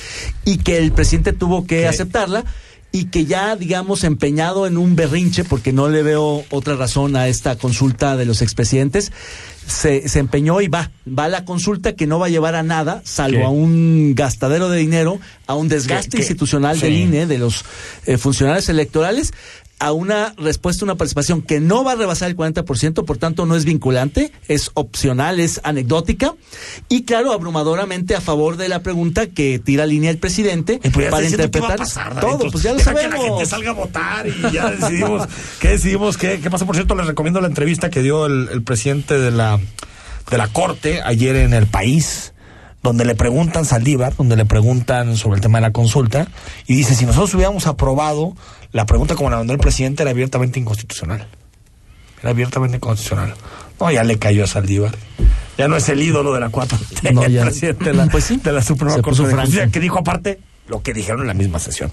[0.45, 2.45] y que el presidente tuvo que aceptarla
[2.93, 7.29] y que ya, digamos, empeñado en un berrinche, porque no le veo otra razón a
[7.29, 9.11] esta consulta de los expresidentes,
[9.67, 12.63] se, se empeñó y va, va a la consulta que no va a llevar a
[12.63, 13.45] nada, salvo ¿Qué?
[13.45, 16.17] a un gastadero de dinero, a un desgaste ¿Qué?
[16.19, 16.23] ¿Qué?
[16.23, 17.01] institucional del Sí.
[17.03, 17.65] INE, de los
[18.07, 19.33] eh, funcionarios electorales,
[19.79, 23.57] a una respuesta, una participación que no va a rebasar el 40%, por tanto no
[23.57, 26.35] es vinculante, es opcional, es anecdótica,
[26.89, 31.27] y claro, abrumadoramente a favor de la pregunta que tira línea el presidente pues para
[31.27, 33.27] interpretar pasar, todo, pues ya lo Deja que la sabemos.
[33.27, 35.29] gente salga a votar y ya decidimos
[35.61, 36.65] qué decidimos qué, qué pasa.
[36.65, 39.61] Por cierto, les recomiendo la entrevista que dio el, el presidente de la
[40.31, 42.33] de la corte ayer en el país
[42.83, 46.29] donde le preguntan Saldívar, donde le preguntan sobre el tema de la consulta,
[46.69, 48.37] y dice, si nosotros hubiéramos aprobado
[48.73, 51.27] la pregunta como la mandó el presidente, era abiertamente inconstitucional.
[52.21, 53.35] Era abiertamente inconstitucional.
[53.81, 54.95] No, ya le cayó a Saldívar.
[55.59, 56.79] Ya no es el ídolo de la 4
[57.13, 57.43] No, el ya.
[57.45, 58.37] presidente de la, Pues sí.
[58.43, 59.35] de la Suprema Corte de.
[59.35, 61.91] Justicia, que dijo aparte lo que dijeron en la misma sesión.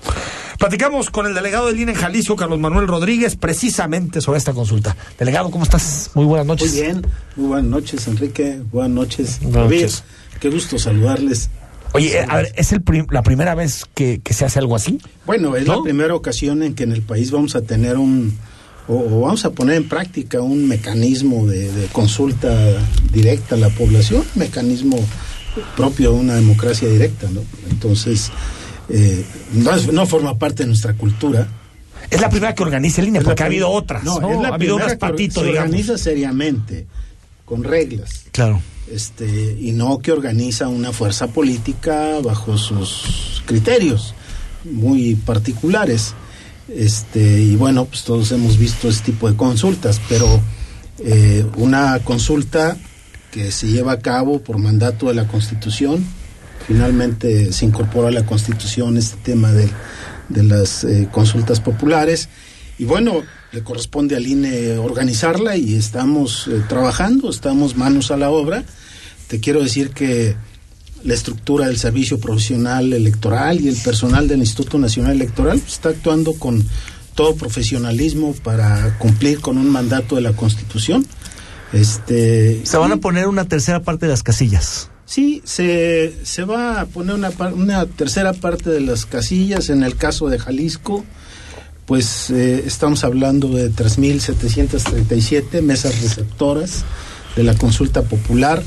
[0.57, 4.95] Platicamos con el delegado del INE en Jalisco, Carlos Manuel Rodríguez, precisamente sobre esta consulta.
[5.19, 6.09] Delegado, ¿cómo estás?
[6.15, 6.71] Muy buenas noches.
[6.73, 8.59] Muy bien, muy buenas noches, Enrique.
[8.71, 10.03] Buenas noches, Buenas noches.
[10.39, 11.49] Qué gusto saludarles.
[11.93, 14.75] Oye, eh, a ver, ¿es el prim- la primera vez que, que se hace algo
[14.75, 14.99] así?
[15.25, 15.77] Bueno, es ¿No?
[15.77, 18.36] la primera ocasión en que en el país vamos a tener un,
[18.88, 22.51] o, o vamos a poner en práctica un mecanismo de, de consulta
[23.12, 24.97] directa a la población, mecanismo
[25.77, 27.41] propio de una democracia directa, ¿no?
[27.69, 28.32] Entonces,
[28.89, 31.47] eh, no, es- no forma parte de nuestra cultura.
[32.10, 34.03] Es la primera que organiza el INE, porque ha habido otras.
[34.03, 35.38] No, No, es la ha habido unas que digamos.
[35.47, 36.86] organiza seriamente,
[37.45, 38.25] con reglas.
[38.32, 38.62] Claro.
[38.91, 44.13] este y no que organiza una fuerza política bajo sus criterios
[44.65, 46.13] muy particulares
[46.67, 50.41] este y bueno pues todos hemos visto este tipo de consultas pero
[50.99, 52.77] eh, una consulta
[53.32, 56.06] que se lleva a cabo por mandato de la Constitución
[56.67, 59.69] finalmente se incorporó a la Constitución este tema de,
[60.29, 62.29] de las eh, consultas populares
[62.77, 63.21] y bueno
[63.53, 68.63] le corresponde al INE organizarla y estamos eh, trabajando, estamos manos a la obra.
[69.27, 70.35] Te quiero decir que
[71.03, 75.89] la estructura del servicio profesional electoral y el personal del Instituto Nacional Electoral pues, está
[75.89, 76.63] actuando con
[77.13, 81.05] todo profesionalismo para cumplir con un mandato de la Constitución.
[81.73, 84.89] Este, Se van a poner una tercera parte de las casillas.
[85.05, 89.69] Sí, se, se va a poner una, una tercera parte de las casillas.
[89.69, 91.05] En el caso de Jalisco,
[91.86, 96.84] pues eh, estamos hablando de 3.737 mesas receptoras
[97.36, 98.63] de la consulta popular.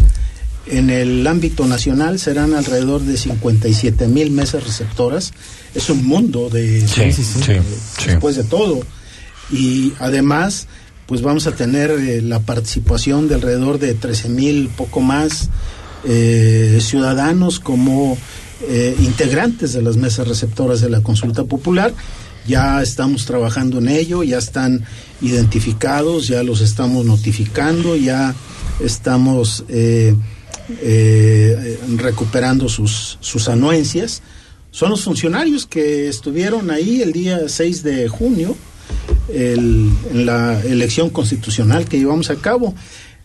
[0.66, 5.32] En el ámbito nacional serán alrededor de 57 mil mesas receptoras.
[5.74, 7.38] Es un mundo de, Sí, sí, sí.
[7.46, 7.60] de-
[7.98, 8.06] Sí.
[8.08, 8.80] después de todo.
[9.50, 10.66] Y además,
[11.06, 15.50] pues vamos a tener eh, la participación de alrededor de 13 mil, poco más,
[16.04, 18.18] eh, ciudadanos como
[18.68, 21.92] eh, integrantes de las mesas receptoras de la consulta popular.
[22.46, 24.84] Ya estamos trabajando en ello, ya están
[25.20, 28.34] identificados, ya los estamos notificando, ya
[28.80, 30.14] estamos eh,
[30.82, 34.22] eh, recuperando sus, sus anuencias.
[34.70, 38.56] Son los funcionarios que estuvieron ahí el día 6 de junio
[39.32, 42.74] el- en la elección constitucional que llevamos a cabo.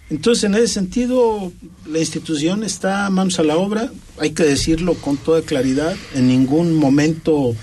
[0.10, 1.52] Entonces, en ese sentido,
[1.90, 6.74] la institución está manos a la obra, hay que decirlo con toda claridad, en ningún
[6.76, 7.56] momento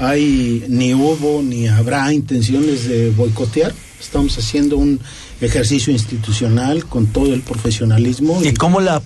[0.00, 5.00] hay, ni hubo, ni habrá intenciones de boicotear, estamos haciendo un
[5.40, 8.40] ejercicio institucional con todo el profesionalismo.
[8.42, 9.00] ¿Y cómo la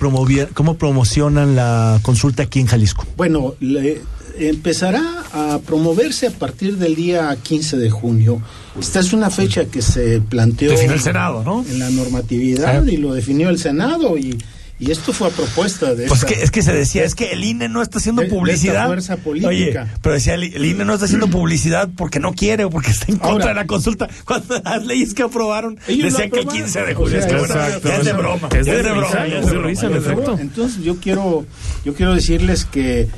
[0.54, 3.06] cómo promocionan la consulta aquí en Jalisco?
[3.16, 4.00] Bueno, le-
[4.38, 8.40] empezará a promoverse a partir del día 15 de junio.
[8.78, 11.64] Esta es una fecha que se planteó Definió el Senado, ¿no?
[11.68, 12.94] en la normatividad Sí.
[12.94, 14.38] y lo definió el Senado y,
[14.80, 17.32] y esto fue a propuesta de Pues esta- que, es que se decía, es que
[17.32, 18.86] el INE no está haciendo de- de esta publicidad.
[18.86, 19.48] fuerza política.
[19.48, 22.90] Oye, pero decía, el, el INE no está haciendo publicidad porque no quiere o porque
[22.90, 24.08] está en contra Ahora- de la consulta.
[24.24, 26.54] Cuando las leyes que aprobaron decían que el aprobaron.
[26.54, 27.10] 15 de O julio.
[27.10, 28.48] sea, es que, bueno, exacto, ya es de broma.
[28.48, 29.98] es de es de risa, broma.
[29.98, 30.04] es
[30.36, 30.42] de.
[30.42, 31.44] Entonces yo quiero,
[31.84, 33.08] yo quiero decirles que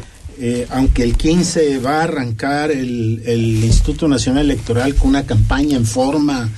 [0.41, 5.77] eh, aunque el 15 va a arrancar el, el Instituto Nacional Electoral con una campaña
[5.77, 6.49] en forma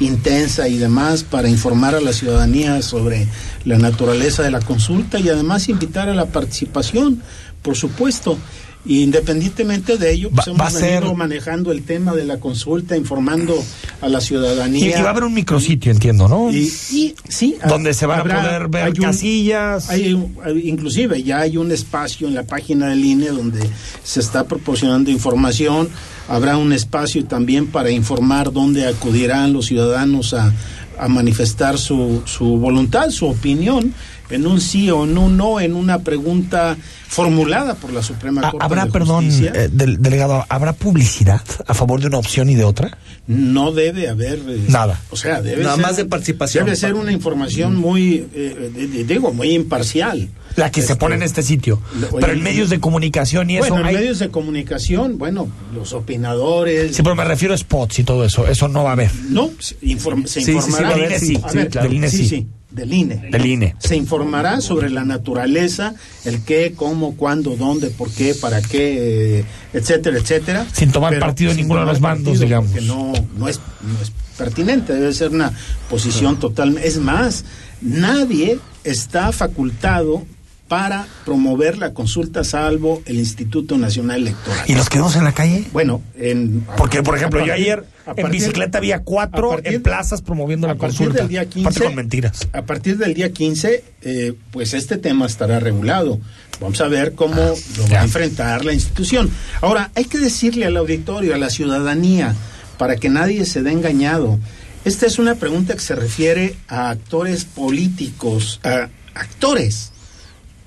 [0.00, 3.28] intensa y demás para informar a la ciudadanía sobre
[3.64, 7.22] la naturaleza de la consulta y además invitar a la participación,
[7.62, 8.38] por supuesto.
[8.86, 13.54] Independientemente de ello, pues Va- hemos va ser- manejando el tema de la consulta, informando
[14.00, 14.98] a la ciudadanía.
[14.98, 16.50] y va a haber un micrositio, entiendo, ¿no?
[16.52, 19.88] Y, y sí, Donde se van a poder ver hay un- casillas.
[19.90, 20.16] hay-
[20.64, 23.60] inclusive ya hay un espacio en la página del INE donde
[24.02, 25.88] se está proporcionando información.
[26.28, 30.52] Habrá un espacio también para informar dónde acudirán los ciudadanos a,
[30.98, 33.92] a manifestar su, su voluntad, su opinión,
[34.30, 36.76] en un sí o en un no, en una pregunta
[37.08, 39.52] formulada por la Suprema Ah, Corte ¿Habrá, de perdón, Justicia.
[39.54, 42.98] eh, del- delegado, ¿habrá publicidad a favor de una opción y de otra?
[43.26, 45.00] no debe haber eh, Nada.
[45.10, 46.64] o sea debe Nada ser- más de participación.
[46.66, 50.96] debe ser una información muy eh, de- de- digo muy imparcial La que se Este,
[50.96, 51.80] pone en este sitio.
[51.98, 53.68] lo- Pero en medios de comunicación y eso.
[53.68, 58.00] bueno en hay- medios de comunicación bueno los opinadores Sí, pero me refiero a spots
[58.00, 58.46] y todo eso.
[58.46, 59.10] Eso no va a haber.
[59.30, 60.40] no se, inform- se
[60.84, 62.46] a ver, sí, sí.
[62.74, 63.76] Del INE Del INE.
[63.78, 69.44] se informará sobre la naturaleza el qué cómo cuándo dónde por qué para qué eh,
[69.72, 72.70] etcétera etcétera Sin tomar Pero partido de ninguno de los bandos, digamos.
[72.70, 75.52] porque no no es no es pertinente debe ser una
[75.88, 77.44] posición total es más
[77.80, 80.24] nadie está facultado
[80.68, 85.64] para promover la consulta salvo el Instituto Nacional Electoral ¿Y los quedamos en la calle?
[85.72, 87.84] bueno en Porque, por ejemplo, yo ayer
[88.16, 91.20] en bicicleta había cuatro partir- en plazas promoviendo la a partir consulta.
[91.22, 92.48] del día 15, Aparte con mentiras.
[92.52, 96.20] A partir del día 15, eh, pues este tema estará regulado.
[96.60, 99.30] Vamos a ver cómo lo va a enfrentar la institución.
[99.60, 102.34] Ahora, hay que decirle al auditorio, a la ciudadanía,
[102.78, 104.38] para que nadie se dé engañado.
[104.84, 109.90] Esta es una pregunta que se refiere a actores políticos, a actores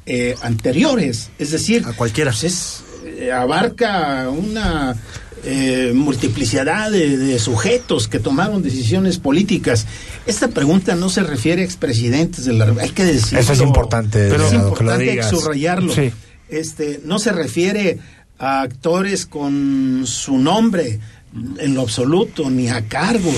[0.05, 2.31] eh, anteriores, es decir, A cualquiera.
[2.31, 4.95] pues es, eh, abarca una
[5.49, 9.85] eh, multiplicidad de, de sujetos que tomaron decisiones políticas.
[10.25, 13.39] Esta pregunta no se refiere a expresidentes de la hay que decirlo.
[13.39, 15.93] Eso es importante, pero es importante subrayarlo.
[15.93, 16.11] Sí.
[16.49, 17.97] Este, no se refiere
[18.37, 20.99] a actores con su nombre
[21.59, 23.35] en lo absoluto ni a cargos.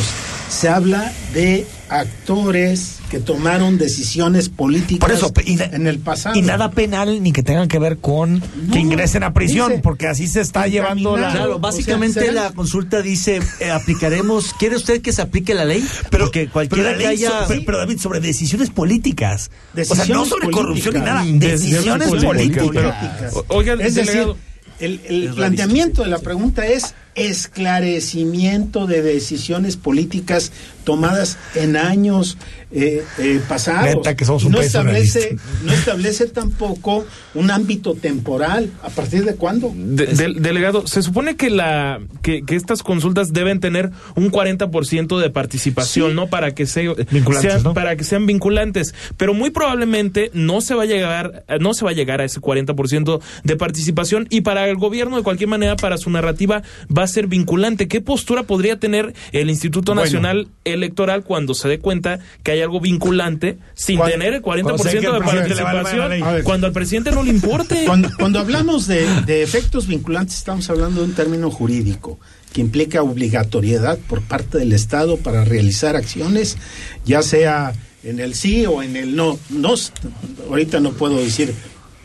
[0.50, 6.36] Se habla de actores que tomaron decisiones políticas Por eso, y, na- en el pasado.
[6.36, 9.82] y nada penal ni que tengan que ver con No, que ingresen a prisión, dice,
[9.82, 11.32] porque así se está llevando la.
[11.32, 15.54] Claro, básicamente O sea, será- la consulta dice, eh, aplicaremos, ¿quiere usted que se aplique
[15.54, 15.84] la ley?
[16.10, 17.30] Pero, Porque pero, cualquiera la que ley haya...
[17.42, 19.50] so- pero, pero, David, sobre decisiones políticas.
[19.90, 21.24] o sea, no sobre corrupción ni nada.
[21.26, 22.64] De- Decisiones políticas.
[22.66, 22.96] políticas.
[22.96, 23.34] políticas.
[23.34, 24.38] O- oiga, es decir, delegado.
[24.80, 30.52] el, el planteamiento de la pregunta es esclarecimiento de decisiones políticas
[30.84, 32.38] tomadas en años
[32.72, 33.96] eh, eh, pasados.
[33.96, 38.72] Neta que somos Y un no establece, no establece tampoco un ámbito temporal.
[38.84, 39.72] ¿A partir de cuándo?
[39.76, 45.20] De- del- delegado, se supone que la que, que estas consultas deben tener un 40%
[45.20, 46.16] de participación, Sí.
[46.16, 46.28] ¿no?
[46.28, 47.74] Para que se, Vinculantes, sean ¿no?
[47.74, 51.92] para que sean vinculantes, pero muy probablemente no se va a llegar no se va
[51.92, 55.98] a llegar a ese 40% de participación y para el gobierno de cualquier manera para
[55.98, 56.62] su narrativa
[56.96, 57.88] va a ser vinculante.
[57.88, 60.04] ¿Qué postura podría tener el Instituto Bueno.
[60.06, 64.64] Nacional Electoral cuando se dé cuenta que hay algo vinculante sin Cuando- tener el 40%
[64.64, 66.44] cuando sé que el de participación ver.
[66.44, 67.84] cuando al presidente no le importe?
[67.86, 72.20] Cuando, cuando hablamos de, de efectos vinculantes, estamos hablando de un término jurídico
[72.54, 76.58] que implica obligatoriedad por parte del Estado para realizar acciones,
[77.06, 79.38] ya sea en el sí o en el no.
[79.50, 79.74] no
[80.50, 81.54] ahorita no puedo decir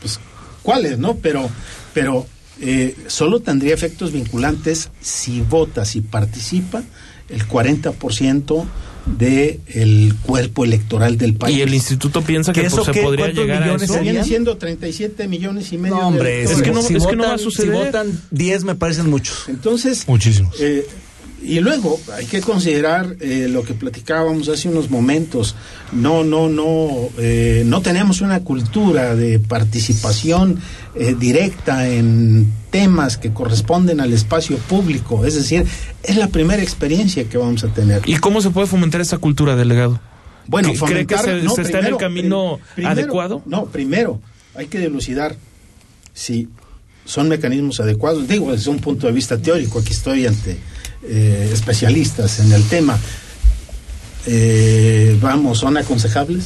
[0.01, 0.19] pues,
[0.61, 1.15] cuáles, ¿no?
[1.17, 1.49] Pero,
[1.93, 2.27] pero
[2.61, 6.83] eh, solo tendría efectos vinculantes si vota, si participa
[7.29, 8.65] el 40%
[9.17, 11.57] del cuerpo electoral del país.
[11.57, 13.01] Y el instituto piensa que ¿Que eso pues, se qué?
[13.03, 13.79] podría ¿Cuántos llegar a eso.
[13.79, 14.25] Se viene serían?
[14.25, 15.95] siendo 37 millones y medio.
[15.95, 16.57] No, de hombre, electores.
[16.57, 17.71] Es que no- si, es que no va a votan, si suceder.
[17.85, 19.47] votan 10 me parecen muchos.
[19.47, 20.55] Entonces, Muchísimos.
[20.59, 20.87] eh,
[21.47, 25.55] y luego hay que considerar eh, lo que platicábamos hace unos momentos.
[25.91, 30.59] No, no, no, eh, no tenemos una cultura de participación
[30.95, 35.25] eh, directa en temas que corresponden al espacio público.
[35.25, 35.65] Es decir,
[36.03, 38.01] es la primera experiencia que vamos a tener.
[38.05, 39.99] ¿Y cómo se puede fomentar esa cultura, delegado?
[40.47, 43.41] Bueno, ¿Cree- ¿Cree que fomentar- se, no, se está en el camino primero, adecuado?
[43.45, 44.21] No, primero
[44.55, 45.35] hay que dilucidar
[46.13, 46.47] si
[47.05, 48.27] son mecanismos adecuados.
[48.27, 50.57] Digo, desde un punto de vista teórico, aquí estoy ante
[51.07, 52.97] eh, especialistas en el tema.
[54.27, 56.45] Eh, vamos, ¿son aconsejables?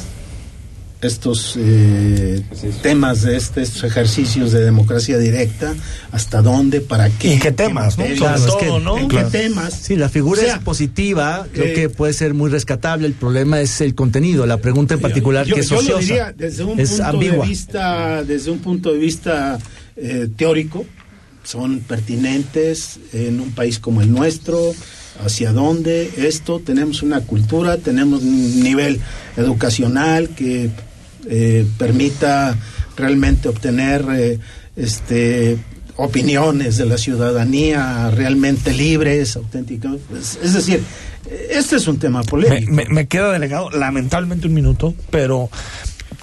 [1.01, 2.43] Estos eh,
[2.81, 5.73] temas de este- estos ejercicios de democracia directa,
[6.11, 6.81] ¿hasta dónde?
[6.81, 7.35] ¿Para qué?
[7.35, 8.03] ¿Y qué temas, no?
[8.03, 8.97] es todo, que- ¿no?
[8.97, 9.31] ¿En Claro.
[9.31, 9.73] qué temas?
[9.81, 13.07] Sí, la figura O sea, es positiva, creo eh, que puede ser muy rescatable.
[13.07, 15.93] El problema es el contenido, la pregunta en particular yo, que es yo ociosa.
[15.93, 17.45] lo diría desde un es punto ambigua.
[17.45, 19.57] de vista desde un punto de vista
[19.95, 20.85] eh, teórico
[21.43, 24.73] son pertinentes en un país como el nuestro
[25.23, 26.11] hacia dónde.
[26.17, 28.99] Esto tenemos una cultura tenemos un nivel
[29.37, 30.69] educacional que
[31.29, 32.55] eh, permita
[32.95, 34.39] realmente obtener eh,
[34.75, 35.57] este
[35.97, 40.81] opiniones de la ciudadanía realmente libres auténticas es, es decir
[41.49, 42.71] este es un tema Me, polémico.
[42.71, 45.49] me- me queda delegado, lamentablemente un minuto, pero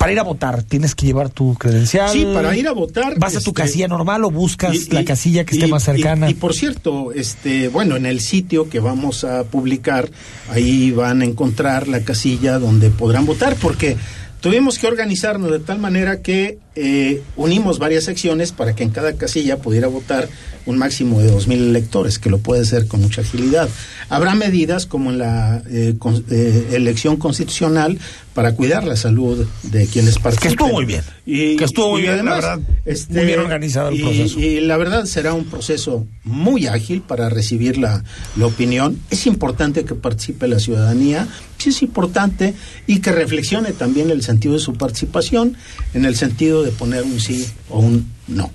[0.06, 2.08] para ir a votar tienes que llevar tu credencial.
[2.10, 3.18] Sí, para ir a votar.
[3.18, 5.82] ¿Vas a tu este, casilla normal o buscas y- la casilla que esté y- más
[5.82, 6.30] cercana?
[6.30, 10.08] Y, por cierto, este, bueno, en el sitio que vamos a publicar,
[10.48, 13.96] ahí van a encontrar la casilla donde podrán votar, porque
[14.40, 19.14] tuvimos que organizarnos de tal manera que eh, unimos varias secciones para que en cada
[19.14, 20.28] casilla pudiera votar
[20.66, 23.68] un máximo de 2.000 electores, que lo puede hacer con mucha agilidad.
[24.08, 27.98] Habrá medidas como en la eh, con- eh, elección constitucional
[28.34, 30.50] para cuidar la salud de quienes participen.
[30.50, 31.02] estuvo muy bien.
[31.24, 34.40] Y, Que estuvo muy y bien, la verdad, este, muy bien organizado el y- proceso.
[34.40, 38.02] Y la verdad será un proceso muy ágil para recibir la,
[38.36, 38.98] la opinión.
[39.10, 42.54] Es importante que participe la ciudadanía, sí es importante,
[42.88, 45.56] y que reflexione también el sentido de su participación
[45.94, 48.50] en el sentido de poner un sí o un no.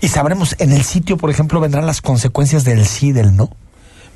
[0.00, 3.50] Y sabremos, en el sitio, por ejemplo, vendrán las consecuencias del sí y del no.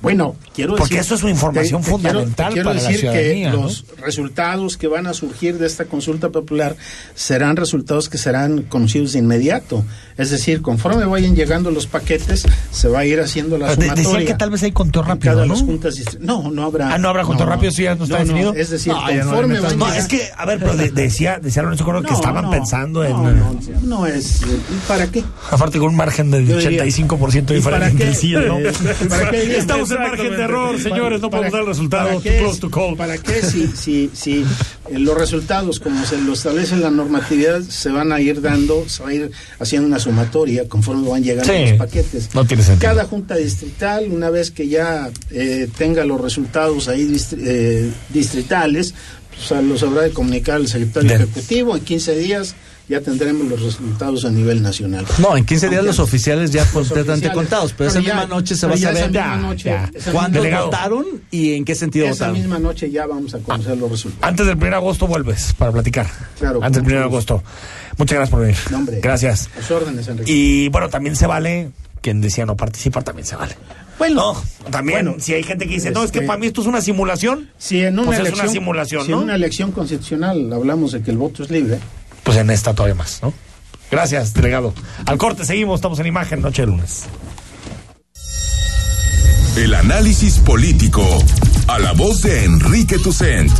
[0.04, 2.80] Bueno, quiero Porque decir- eso es una información te- te quiero- fundamental te quiero para
[2.80, 3.62] la decir ciudadanía, que ¿no?
[3.64, 6.76] los resultados que van a surgir de esta consulta popular
[7.14, 9.84] serán resultados que serán conocidos de inmediato.
[10.16, 14.02] Es decir, conforme vayan llegando los paquetes, se va a ir haciendo la De- sumatoria.
[14.04, 15.46] decían que tal vez hay conteo rápido, ¿no?
[15.46, 16.94] las juntas No, no habrá.
[16.94, 18.54] Ah, no habrá conteo rápido, eso ya no está definido.
[18.54, 21.62] Es decir, No, no conforme van No, es que, a ver, pero de- decía, decía
[21.62, 23.10] Lorenzo Córdoba que No, estaban no, pensando en.
[23.12, 24.40] no, no, no es.
[24.86, 25.24] ¿Para qué?
[25.50, 28.10] Aparte con un margen de diría, 85% ¿y diferente para entre qué?
[28.10, 28.58] el sí y el no.
[28.58, 28.72] Eh,
[29.08, 29.56] ¿para qué?
[29.58, 32.08] Estamos en margen de error, señores, no podemos dar el resultado.
[32.08, 32.96] ¿para qué, close to call.
[32.96, 34.44] ¿Para qué si, si, si
[34.90, 39.02] eh, los resultados, como se lo establece la normatividad, se van a ir dando, se
[39.02, 42.28] va a ir haciendo una sumatoria conforme van llegando Sí, los paquetes?
[42.34, 42.90] no tiene sentido.
[42.92, 48.94] Cada junta distrital, una vez que ya eh, tenga los resultados ahí distri- eh, distritales,
[49.48, 51.22] pues, los habrá de comunicar el secretario Bien.
[51.22, 51.76] ejecutivo.
[51.76, 52.54] En 15 días
[52.88, 55.06] ya tendremos los resultados a nivel nacional.
[55.18, 57.34] No, en 15 días Aunque- los oficiales ya completamente oficiales.
[57.36, 60.12] contados, pero, esa ya- misma noche se va a esa saber misma noche- ya, esa
[60.12, 62.34] cuándo votaron y en qué sentido Esa votaron.
[62.38, 64.28] misma noche ya vamos a conocer los resultados.
[64.28, 66.06] Antes del 1 de agosto vuelves para platicar.
[66.38, 67.42] Claro, Antes del con 1 de agosto.
[67.96, 68.56] Muchas gracias por venir.
[68.70, 69.00] No, hombre.
[69.00, 69.48] Gracias.
[69.58, 70.30] A sus órdenes, Enrique.
[70.32, 71.70] Y bueno, también se vale,
[72.02, 73.56] quien decía no participar, también se vale.
[73.96, 76.48] Bueno, No, también, bueno, si hay gente que dice, no, es que este- para mí
[76.48, 79.18] esto es una simulación, Si en una Pues es elección, una simulación, si ¿no?
[79.18, 81.78] en una elección constitucional hablamos de que el voto es libre,
[82.24, 83.32] pues en esta todavía más, ¿no?
[83.90, 84.74] Gracias, delegado.
[85.06, 87.04] Al corte seguimos, estamos en imagen, noche de lunes.
[89.56, 91.06] El análisis político.
[91.68, 93.52] A la voz de Enrique Tucent.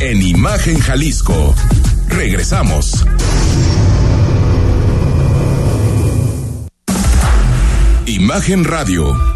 [0.00, 1.54] En Imagen Jalisco.
[2.08, 3.06] Regresamos.
[8.06, 9.35] Imagen Radio.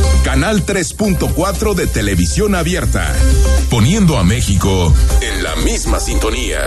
[0.23, 3.11] Canal 3.4 de televisión abierta.
[3.69, 6.59] Poniendo a México en la misma sintonía.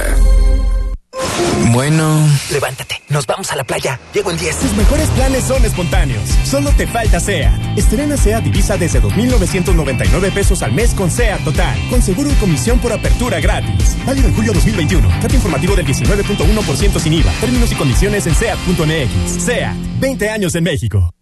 [1.73, 2.29] Bueno.
[2.51, 4.01] Levántate, nos vamos a la playa.
[4.13, 4.57] Llego en 10.
[4.57, 6.23] Tus mejores planes son espontáneos.
[6.45, 7.79] Solo te falta SEAT.
[7.79, 11.79] Estrena SEAT Divisa desde 2.999 pesos al mes con SEAT Total.
[11.91, 13.97] Con seguro y comisión por apertura gratis.
[14.05, 15.09] Válido en julio 2021.
[15.23, 17.33] Cat informativo del 19.1% sin IVA.
[17.41, 19.45] Términos y condiciones en SEAT.mx.
[19.45, 19.77] SEAT.
[20.01, 21.15] 20 años en México.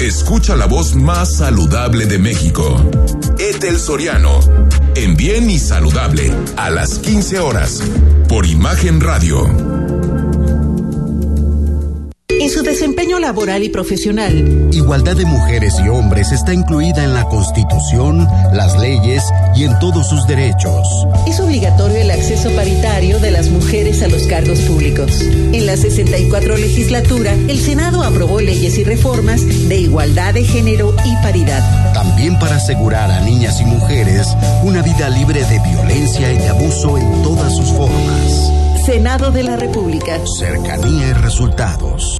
[0.00, 2.76] Escucha la voz más saludable de México.
[3.38, 4.40] Etel Soriano.
[4.94, 6.32] En bien y saludable.
[6.56, 7.82] A las 15 horas.
[8.28, 9.99] Por Imagen Radio.
[12.40, 14.68] En su desempeño laboral y profesional.
[14.72, 19.22] Igualdad de mujeres y hombres está incluida en la Constitución, las leyes
[19.56, 20.86] y en todos sus derechos.
[21.26, 25.22] Es obligatorio el acceso paritario de las mujeres a los cargos públicos.
[25.22, 31.14] En la 64 legislatura, el Senado aprobó leyes y reformas de igualdad de género y
[31.22, 31.92] paridad.
[31.92, 34.28] También para asegurar a niñas y mujeres
[34.62, 38.50] una vida libre de violencia y de abuso en todas sus formas.
[38.84, 40.18] Senado de la República.
[40.38, 42.19] Cercanía y resultados.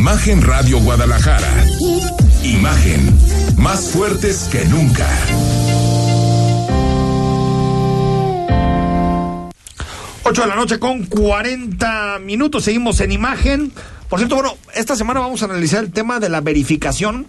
[0.00, 1.66] Imagen Radio Guadalajara.
[2.42, 3.18] Imagen,
[3.58, 5.06] más fuertes que nunca.
[10.24, 12.64] Ocho de la noche con 40 minutos.
[12.64, 13.72] Seguimos en imagen.
[14.08, 17.26] Por cierto, bueno, esta semana vamos a analizar el tema de la verificación.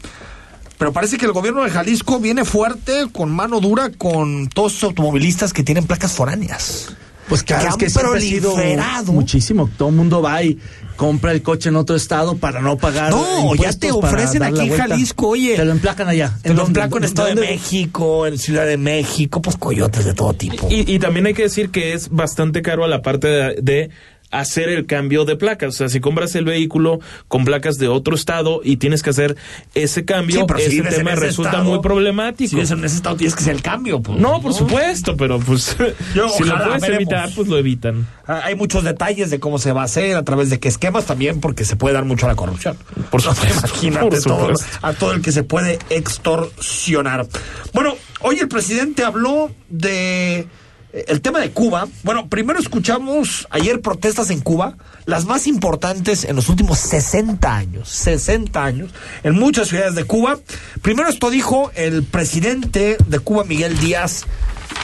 [0.78, 4.84] Pero parece que el gobierno de Jalisco viene fuerte, con mano dura, con todos los
[4.86, 6.96] automovilistas que tienen placas foráneas.
[7.28, 9.14] Pues claro, es que siempre ha sido proliferado.
[9.14, 9.70] muchísimo.
[9.78, 10.58] Todo el mundo va y
[10.98, 13.12] compra el coche en otro estado para no pagar.
[13.12, 14.78] No, ya te ofrecen aquí en.
[14.78, 15.56] Jalisco, oye.
[15.56, 16.38] Te lo emplacan allá.
[16.42, 17.36] Te lo emplaco en Estado de.
[17.36, 20.68] México, en Ciudad de México, pues coyotes de todo tipo.
[20.70, 23.90] Y, y también hay que decir que es bastante caro a la parte de, de
[24.32, 25.70] hacer el cambio de placas.
[25.70, 29.36] O sea, si compras el vehículo con placas de otro estado y tienes que hacer
[29.76, 32.50] ese cambio, Sí, pero si ese tema ese resulta estado, muy problemático.
[32.50, 34.02] Si vives en ese estado tienes que hacer el cambio.
[34.02, 35.76] Pues, no, por supuesto, pero pues
[36.16, 37.02] Yo, si lo puedes veremos.
[37.02, 38.08] evitar, pues lo evitan.
[38.28, 41.06] Ah, Hay muchos detalles de cómo se va a hacer, a través de qué esquemas
[41.06, 42.78] también, porque se puede dar mucho a la corrupción.
[43.10, 44.66] Por supuesto, Imagínate por todo, supuesto.
[44.82, 47.28] a todo el que se puede extorsionar.
[47.74, 50.48] Bueno, hoy el presidente habló de
[50.94, 51.88] el tema de Cuba.
[52.04, 54.76] Bueno, primero escuchamos ayer protestas en Cuba,
[55.06, 58.92] las más importantes en los últimos 60 años, 60 años,
[59.24, 60.38] en muchas ciudades de Cuba.
[60.82, 64.26] Primero esto dijo el presidente de Cuba, Miguel Díaz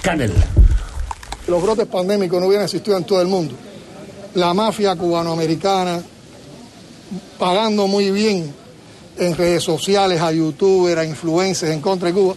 [0.02, 0.34] Canel.
[1.48, 3.56] los brotes pandémicos no hubieran existido en todo el mundo.
[4.36, 6.02] La mafia cubanoamericana
[7.40, 8.54] pagando muy bien
[9.18, 12.36] en redes sociales a youtubers, a influencers en contra de Cuba,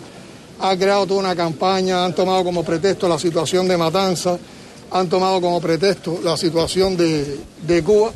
[0.60, 4.38] ha creado toda una campaña, han tomado como pretexto la situación de Matanza,
[4.90, 8.12] han tomado como pretexto la situación de, de Cuba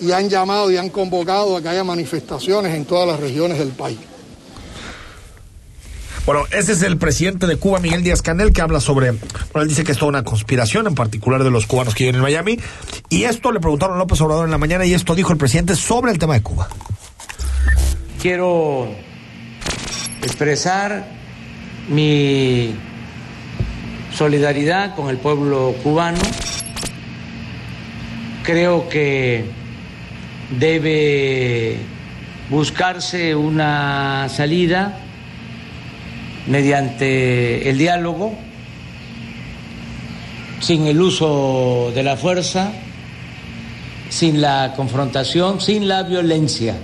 [0.00, 3.70] y han llamado y han convocado a que haya manifestaciones en todas las regiones del
[3.70, 3.98] país.
[6.24, 9.68] Bueno, ese es el presidente de Cuba, Miguel Díaz Canel, que habla sobre, bueno, él
[9.68, 12.60] dice que es toda una conspiración, en particular de los cubanos que viven en Miami.
[13.08, 15.74] Y esto le preguntaron a López Obrador en la mañana y esto dijo el presidente
[15.74, 16.68] sobre el tema de Cuba.
[18.20, 18.88] Quiero
[20.22, 21.21] expresar
[21.88, 22.74] mi
[24.14, 26.20] solidaridad con el pueblo cubano.
[28.42, 29.44] Creo que
[30.58, 31.78] debe
[32.50, 34.98] buscarse una salida
[36.46, 38.34] mediante el diálogo,
[40.60, 42.72] sin el uso de la fuerza,
[44.08, 46.76] sin la confrontación, sin la violencia.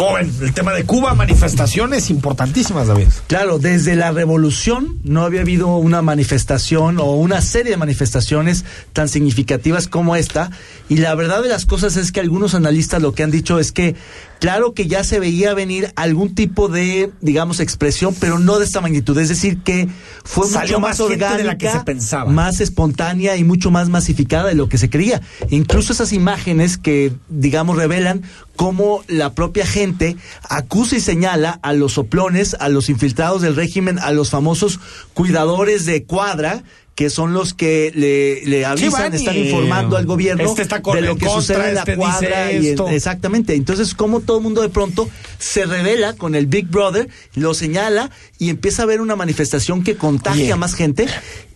[0.00, 0.32] ¿Cómo ven?
[0.40, 3.08] El tema de Cuba, manifestaciones importantísimas, David.
[3.26, 9.10] Claro, desde la revolución no había habido una manifestación o una serie de manifestaciones tan
[9.10, 10.52] significativas como esta.
[10.88, 13.72] Y la verdad de las cosas es que algunos analistas lo que han dicho es
[13.72, 13.94] que,
[14.40, 18.80] claro que ya se veía venir algún tipo de, digamos, expresión, pero no de esta
[18.80, 19.16] magnitud.
[19.18, 19.88] Es decir, que
[20.24, 22.30] fue Salió mucho más orgánica, de la que se pensaba.
[22.30, 25.20] más espontánea y mucho más masificada de lo que se creía.
[25.50, 28.22] Incluso esas imágenes que, digamos, revelan
[28.56, 30.16] cómo la propia gente
[30.48, 34.80] acusa y señala a los soplones, a los infiltrados del régimen, a los famosos
[35.14, 36.62] cuidadores de cuadra,
[36.94, 41.16] que son los que le, le avisan, están informando al gobierno Este está de lo
[41.16, 42.52] que contra, sucede en la este cuadra.
[42.52, 42.88] y en- esto.
[42.90, 43.54] exactamente.
[43.54, 48.10] Entonces, cómo todo el mundo de pronto se revela con el Big Brother, lo señala
[48.38, 50.52] y empieza a haber una manifestación que contagia Oye.
[50.52, 51.06] a más gente.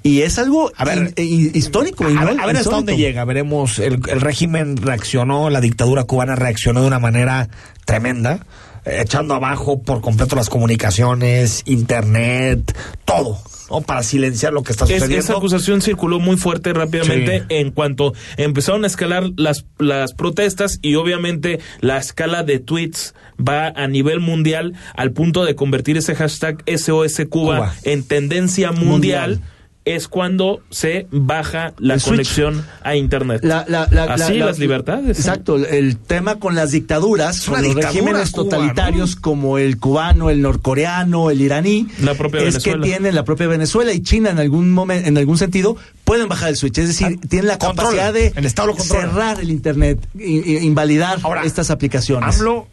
[0.02, 2.04] Y es algo a ver, histórico.
[2.04, 3.24] A, ver, a ver hasta dónde llega.
[3.26, 7.48] Veremos, el, el régimen reaccionó, la dictadura cubana reaccionó de una manera
[7.84, 8.46] tremenda
[8.86, 12.76] echando abajo por completo las comunicaciones, internet,
[13.06, 13.38] todo.
[13.80, 13.86] ¿No?
[13.86, 15.16] para silenciar lo que está sucediendo.
[15.16, 20.94] esa acusación circuló muy fuerte rápidamente en cuanto empezaron a escalar las, las protestas y
[20.94, 26.62] obviamente la escala de tweets va a nivel mundial al punto de convertir ese hashtag
[26.66, 29.40] SOS Cuba, en tendencia mundial
[29.84, 33.44] es cuando se baja la conexión a internet.
[33.44, 35.18] Así las libertades.
[35.18, 41.30] Exacto, el tema con las dictaduras, con los regímenes totalitarios como el cubano, el norcoreano,
[41.30, 45.08] el iraní, la propia es que tienen la propia Venezuela y China en algún momento,
[45.08, 48.46] en algún sentido pueden bajar el switch, es decir, ah, tienen la capacidad de el
[48.46, 52.36] Estado cerrar el internet, invalidar estas aplicaciones.
[52.36, 52.68] Hablo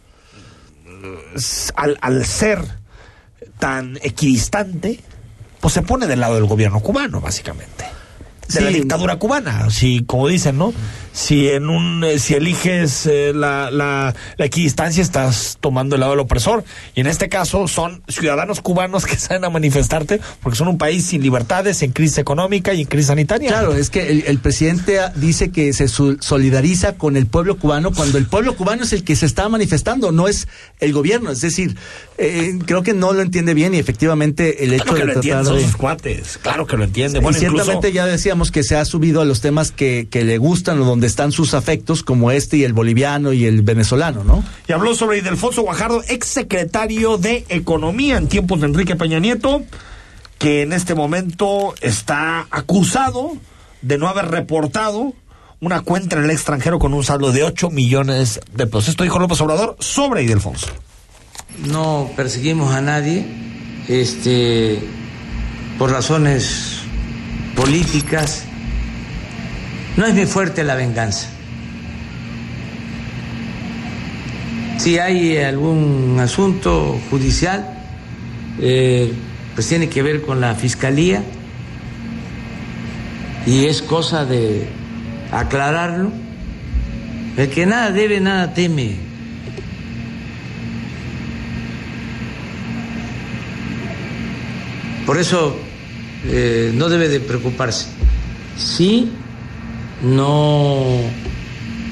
[1.76, 2.60] al, al ser
[3.60, 5.00] tan equidistante
[5.62, 7.86] pues se pone del lado del gobierno cubano, básicamente.
[8.54, 10.74] De la dictadura cubana, si, como dicen, ¿no?
[11.14, 16.14] si en un eh, si eliges eh, la, la, la, equidistancia estás tomando el lado
[16.14, 16.64] del opresor.
[16.96, 21.06] Y en este caso son ciudadanos cubanos que salen a manifestarte porque son un país
[21.06, 23.50] sin libertades en crisis económica y en crisis sanitaria.
[23.50, 28.26] Claro es que el, presidente dice que se solidariza con el pueblo cubano cuando el
[28.26, 30.48] pueblo cubano es el que se está manifestando no es
[30.80, 31.32] el gobierno.
[31.32, 31.76] Es decir
[32.18, 35.62] eh, creo que no lo entiende bien y efectivamente el hecho de lo tratar de...
[35.62, 39.22] sus cuates claro que lo entiende bueno, y ciertamente ya decíamos que se ha subido
[39.22, 42.58] a los temas que, que le gustan o donde donde están sus afectos, como este
[42.58, 44.44] y el boliviano y el venezolano, ¿no?
[44.68, 49.64] Y habló sobre Idelfonso Guajardo, ex secretario de Economía en tiempos de Enrique Peña Nieto,
[50.38, 53.32] que en este momento está acusado
[53.82, 55.16] de no haber reportado
[55.60, 58.90] una cuenta en el extranjero con un saldo de 8 millones de pesos.
[58.90, 60.68] Esto dijo López Obrador sobre Idelfonso.
[61.66, 63.26] No perseguimos a nadie,
[63.88, 64.84] este,
[65.80, 66.81] por razones
[67.62, 68.46] políticas
[69.96, 71.30] no es muy fuerte la venganza.
[74.80, 77.72] Si hay algún asunto judicial,
[78.60, 79.14] eh,
[79.54, 81.22] pues tiene que ver con la fiscalía
[83.46, 84.68] y es cosa de
[85.32, 86.12] aclararlo.
[87.38, 88.96] El que nada debe, nada teme.
[95.06, 95.71] Por eso
[96.26, 97.88] eh, no debe de preocuparse.
[98.58, 99.12] Sí
[100.02, 100.84] no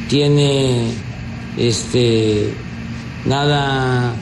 [0.07, 0.91] tiene
[1.57, 2.53] este
[3.25, 4.13] nada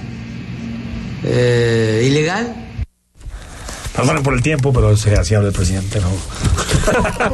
[1.24, 2.56] eh, ilegal.
[3.96, 6.12] Perdón por el tiempo, pero se hacía el presidente, ¿no?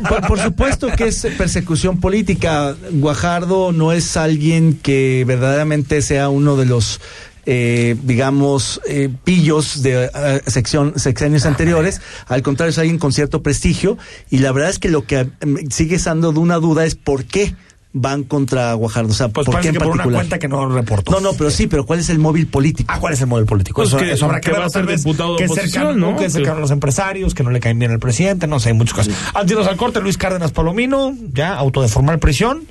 [0.28, 2.76] por, supuesto que es persecución política.
[2.92, 7.02] Guajardo no es alguien que verdaderamente sea uno de los
[7.46, 12.02] eh, digamos, eh, pillos de uh, sección, sexenios anteriores.
[12.28, 13.98] Al contrario, es alguien con cierto prestigio.
[14.30, 17.26] Y la verdad es que lo que mm, sigue siendo de una duda es por
[17.26, 17.56] qué
[17.94, 19.12] van contra Guajardo?
[19.12, 20.06] O sea, pues ¿por qué en que particular?
[20.06, 21.12] por una cuenta que no reportó.
[21.12, 22.92] No, no, pero sí, pero ¿cuál es el móvil político?
[22.92, 23.76] Ah, ¿cuál es el móvil político?
[23.76, 26.18] Pues eso, que, eso habrá que, va a ser diputado de oposición, ¿no?
[26.18, 28.96] Que a los empresarios, que no le caen bien al presidente, no sé, hay muchos
[28.96, 29.14] casos.
[29.34, 32.64] Antes al corte, Luis Cárdenas Palomino, ya autodeformal prisión.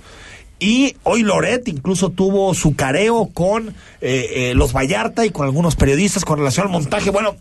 [0.62, 5.74] Y hoy Loret incluso tuvo su careo con eh, eh, los Vallarta y con algunos
[5.74, 7.10] periodistas con relación al montaje.
[7.10, 7.34] Bueno,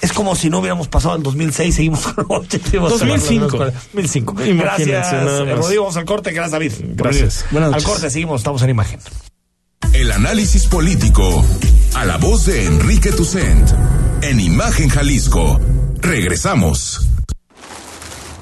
[0.00, 2.90] es como si no hubiéramos pasado el 2006, seguimos con los objetivos.
[2.98, 3.58] 2005.
[3.92, 4.34] 2005.
[4.56, 5.12] Gracias,
[5.56, 5.84] Rodrigo.
[5.84, 6.32] Vamos al corte.
[6.32, 6.72] Gracias, David.
[6.96, 7.44] Gracias.
[7.54, 8.98] Al corte seguimos, estamos en imagen.
[9.92, 11.44] El análisis político
[11.94, 13.70] a la voz de Enrique Tucent
[14.22, 15.60] en Imagen Jalisco.
[16.00, 17.06] Regresamos.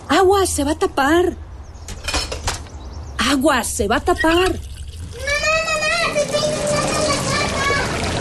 [0.08, 1.36] Agua, se va a tapar.
[3.28, 4.54] Agua, se va a tapar.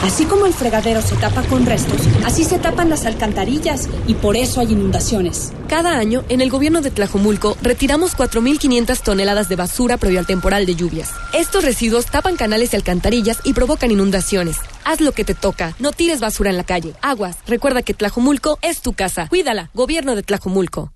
[0.01, 4.35] Así como el fregadero se tapa con restos, así se tapan las alcantarillas y por
[4.35, 5.51] eso hay inundaciones.
[5.67, 10.65] Cada año, en el gobierno de Tlajomulco, retiramos 4.500 toneladas de basura previo al temporal
[10.65, 11.11] de lluvias.
[11.33, 14.57] Estos residuos tapan canales y alcantarillas y provocan inundaciones.
[14.85, 16.93] Haz lo que te toca, no tires basura en la calle.
[17.01, 19.27] Aguas, recuerda que Tlajomulco es tu casa.
[19.27, 20.91] Cuídala, gobierno de Tlajomulco.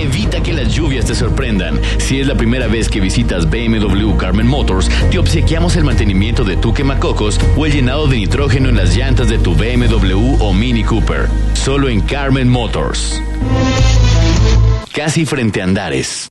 [0.00, 1.78] Evita que las lluvias te sorprendan.
[1.98, 6.56] Si es la primera vez que visitas BMW Carmen Motors, te obsequiamos el mantenimiento de
[6.56, 10.84] tu quemacocos o el llenado de nitrógeno en las llantas de tu BMW o Mini
[10.84, 11.28] Cooper.
[11.52, 13.20] Solo en Carmen Motors.
[14.92, 16.30] Casi frente a Andares.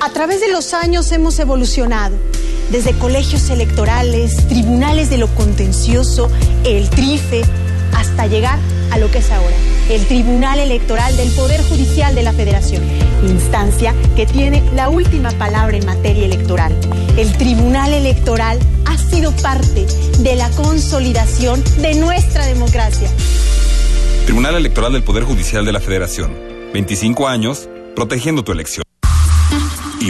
[0.00, 2.16] A través de los años hemos evolucionado,
[2.70, 6.30] desde colegios electorales, tribunales de lo contencioso,
[6.64, 7.42] el TRIFE,
[7.94, 8.60] hasta llegar
[8.92, 9.56] a lo que es ahora,
[9.90, 12.84] el Tribunal Electoral del Poder Judicial de la Federación,
[13.26, 16.72] instancia que tiene la última palabra en materia electoral.
[17.16, 19.84] El Tribunal Electoral ha sido parte
[20.20, 23.10] de la consolidación de nuestra democracia.
[24.26, 26.32] Tribunal Electoral del Poder Judicial de la Federación.
[26.72, 28.87] 25 años protegiendo tu elección.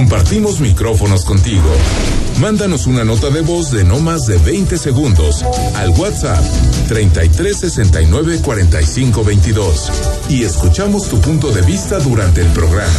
[0.00, 1.70] Compartimos micrófonos contigo.
[2.40, 5.44] Mándanos una nota de voz de no más de 20 segundos
[5.76, 6.42] al WhatsApp
[6.88, 9.92] 33 69 45 22
[10.30, 12.90] y escuchamos tu punto de vista durante el programa.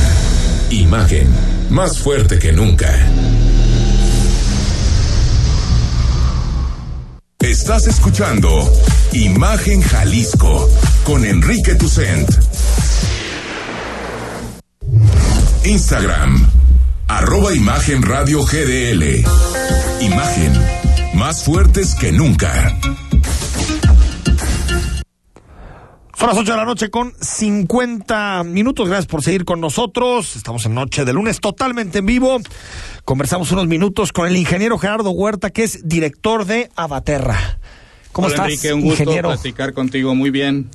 [0.69, 1.27] Imagen,
[1.71, 2.95] más fuerte que nunca.
[7.39, 8.71] Estás escuchando
[9.13, 10.69] Imagen Jalisco
[11.03, 12.29] con Enrique Tucent.
[15.63, 16.50] Instagram,
[17.17, 19.23] arroba Imagen Radio GDL.
[19.99, 20.53] Imagen,
[21.13, 22.79] más fuertes que nunca.
[26.17, 28.87] Son las 8 de la noche con 50 minutos.
[28.87, 30.35] Gracias por seguir con nosotros.
[30.35, 32.37] Estamos en noche de lunes totalmente en vivo.
[33.03, 37.59] Conversamos unos minutos con el ingeniero Gerardo Huerta, que es director de Abaterra.
[38.11, 39.29] ¿Cómo Hola, estás, Enrique, un gusto ingeniero?
[39.29, 40.13] platicar contigo.
[40.15, 40.69] Muy bien.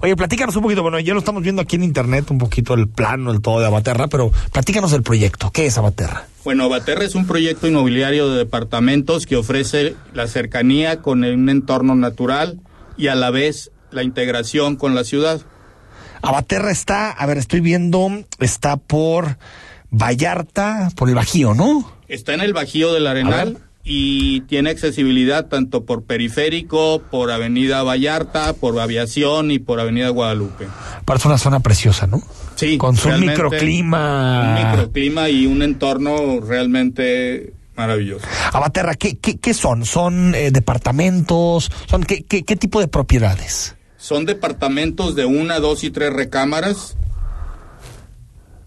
[0.00, 0.82] Oye, platícanos un poquito.
[0.82, 3.66] Bueno, ya lo estamos viendo aquí en internet, un poquito el plano, el todo de
[3.66, 5.50] Abaterra, pero platícanos del proyecto.
[5.52, 6.26] ¿Qué es Abaterra?
[6.44, 11.94] Bueno, Baterra es un proyecto inmobiliario de departamentos que ofrece la cercanía con un entorno
[11.94, 12.60] natural
[12.96, 15.40] y a la vez la integración con la ciudad.
[16.22, 18.08] Abaterra está, a ver, estoy viendo,
[18.38, 19.38] está por
[19.90, 21.90] Vallarta, por el Bajío, ¿no?
[22.08, 28.52] Está en el Bajío del Arenal y tiene accesibilidad tanto por periférico, por Avenida Vallarta,
[28.52, 30.68] por Aviación y por Avenida Guadalupe.
[31.04, 32.22] Parece una zona preciosa, ¿no?
[32.54, 34.56] Sí, Con su microclima.
[34.56, 38.24] Un microclima y un entorno realmente maravilloso.
[38.52, 39.84] Abaterra, ¿qué, qué, qué son?
[39.84, 41.70] ¿Son eh, departamentos?
[41.86, 43.74] ¿Son qué, qué, qué tipo de propiedades?
[43.96, 46.96] Son departamentos de una, dos y tres recámaras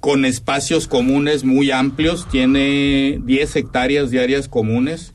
[0.06, 2.28] con espacios comunes muy amplios.
[2.30, 5.14] Tiene 10 hectáreas de áreas comunes,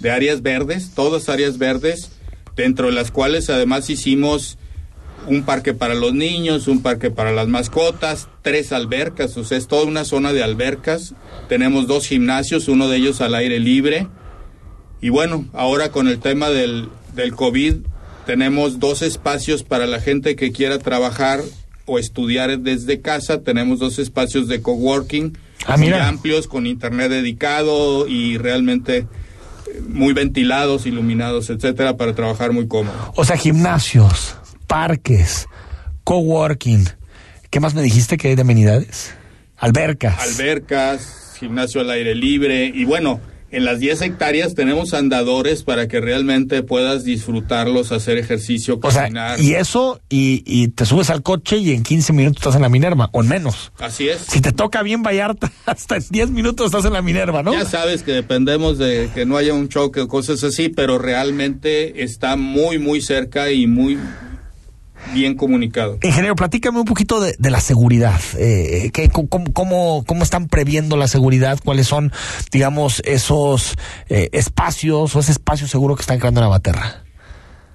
[0.00, 2.10] de áreas verdes, todas áreas verdes,
[2.56, 4.58] dentro de las cuales además hicimos
[5.28, 9.68] un parque para los niños, un parque para las mascotas, tres albercas, o sea, es
[9.68, 11.14] toda una zona de albercas.
[11.48, 14.08] Tenemos dos gimnasios, uno de ellos al aire libre.
[15.00, 17.76] Y bueno, ahora con el tema del, del COVID,
[18.26, 21.42] tenemos dos espacios para la gente que quiera trabajar
[21.86, 23.42] o estudiar desde casa.
[23.42, 25.32] Tenemos dos espacios de coworking
[25.66, 29.06] Ah, muy amplios, con internet dedicado y realmente eh,
[29.88, 33.12] muy ventilados, iluminados, etcétera, para trabajar muy cómodo.
[33.16, 35.46] O sea, gimnasios, parques,
[36.04, 36.88] coworking.
[37.50, 39.14] ¿Qué más me dijiste que hay de amenidades?
[39.56, 40.18] Albercas.
[40.18, 43.20] albercas, gimnasio al aire libre y bueno,
[43.52, 49.02] en las 10 hectáreas tenemos andadores para que realmente puedas disfrutarlos, hacer ejercicio, O sea,
[49.02, 49.40] caminar.
[49.40, 52.68] y eso, y, y te subes al coche y en 15 minutos estás en la
[52.68, 53.70] Minerva, o en menos.
[53.78, 54.20] Así es.
[54.22, 57.52] Si te toca bien Vallarta, hasta en 10 minutos estás en la Minerva, ¿no?
[57.52, 62.02] Ya sabes que dependemos de que no haya un choque o cosas así, pero realmente
[62.02, 63.98] está muy, muy cerca y muy
[65.14, 65.98] bien comunicado.
[66.02, 68.20] Ingeniero, platícame un poquito de, de la seguridad.
[68.38, 71.58] Eh, ¿qué- cómo, cómo, cómo están previendo la seguridad?
[71.64, 72.12] ¿Cuáles son,
[72.50, 73.74] digamos, esos
[74.08, 77.04] eh, espacios o ese espacio seguro que están creando en Abaterra?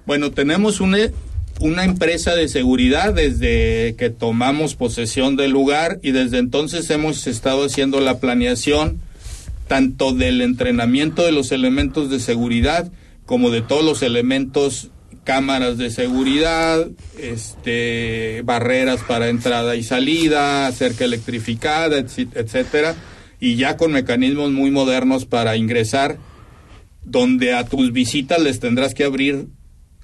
[0.05, 0.97] Bueno, tenemos una,
[1.59, 7.65] una empresa de seguridad desde que tomamos posesión del lugar y desde entonces hemos estado
[7.65, 9.01] haciendo la planeación
[9.67, 12.89] tanto del entrenamiento de los elementos de seguridad
[13.25, 14.91] como de todos los elementos
[15.27, 16.87] cámaras de seguridad,
[17.19, 22.95] este barreras para entrada y salida, cerca electrificada, etcétera,
[23.37, 26.17] y ya con mecanismos muy modernos para ingresar
[27.03, 29.47] donde a tus visitas les tendrás que abrir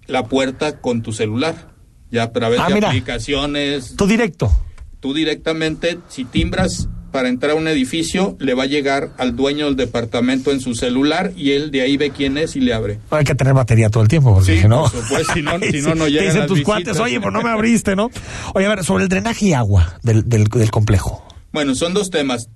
[0.08, 1.70] la puerta con tu celular,
[2.12, 2.90] ya a través Ah, de mira.
[2.90, 3.96] aplicaciones.
[3.96, 4.52] Tú directo.
[5.00, 9.68] Tú directamente, si timbras para entrar a un edificio, le va a llegar al dueño
[9.68, 13.00] del departamento en su celular y él de ahí ve quién es y le abre.
[13.12, 14.90] Hay que tener batería todo el tiempo, porque Sí, si no.
[14.90, 16.64] si no- si no, no Te llegan dicen las tus visitas.
[16.84, 18.10] cuates, oye, pues no me abriste, ¿no?
[18.56, 21.24] Oye, a ver, sobre el drenaje y agua del, del, del complejo.
[21.54, 22.50] Bueno, son dos temas.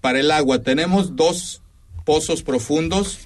[0.00, 1.60] Para el agua tenemos dos
[2.04, 3.18] pozos profundos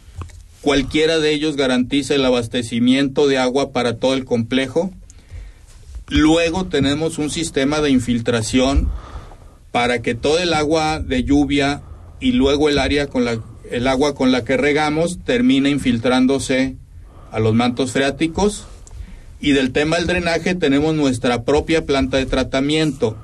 [0.63, 4.91] Cualquiera de ellos garantiza el abastecimiento de agua para todo el complejo.
[6.09, 8.89] Luego tenemos un sistema de infiltración
[9.73, 11.83] para que todo el agua de lluvia
[12.21, 13.41] y luego el área con la
[13.71, 16.77] el agua con la que regamos termine infiltrándose
[17.31, 18.67] a los mantos freáticos
[19.41, 23.17] y del tema del drenaje tenemos nuestra propia planta de tratamiento.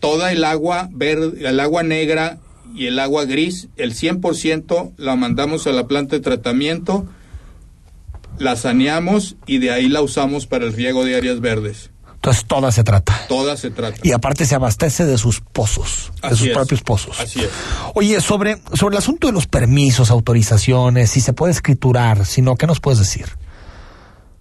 [0.00, 2.38] Toda el agua verde, el agua negra
[2.74, 7.06] y el agua gris, el 100% la mandamos a la planta de tratamiento,
[8.38, 11.90] la saneamos y de ahí la usamos para el riego de áreas verdes.
[12.18, 13.26] Entonces toda se trata.
[13.28, 14.00] Toda se trata.
[14.02, 16.52] Y aparte se abastece de sus pozos, de sus es.
[16.52, 17.20] propios pozos.
[17.20, 17.50] Así es.
[17.94, 22.56] Oye, sobre, sobre el asunto de los permisos, autorizaciones, si se puede escriturar, si no,
[22.56, 23.26] ¿qué nos puedes decir?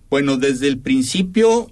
[0.10, 1.70] Bueno, desde el principio,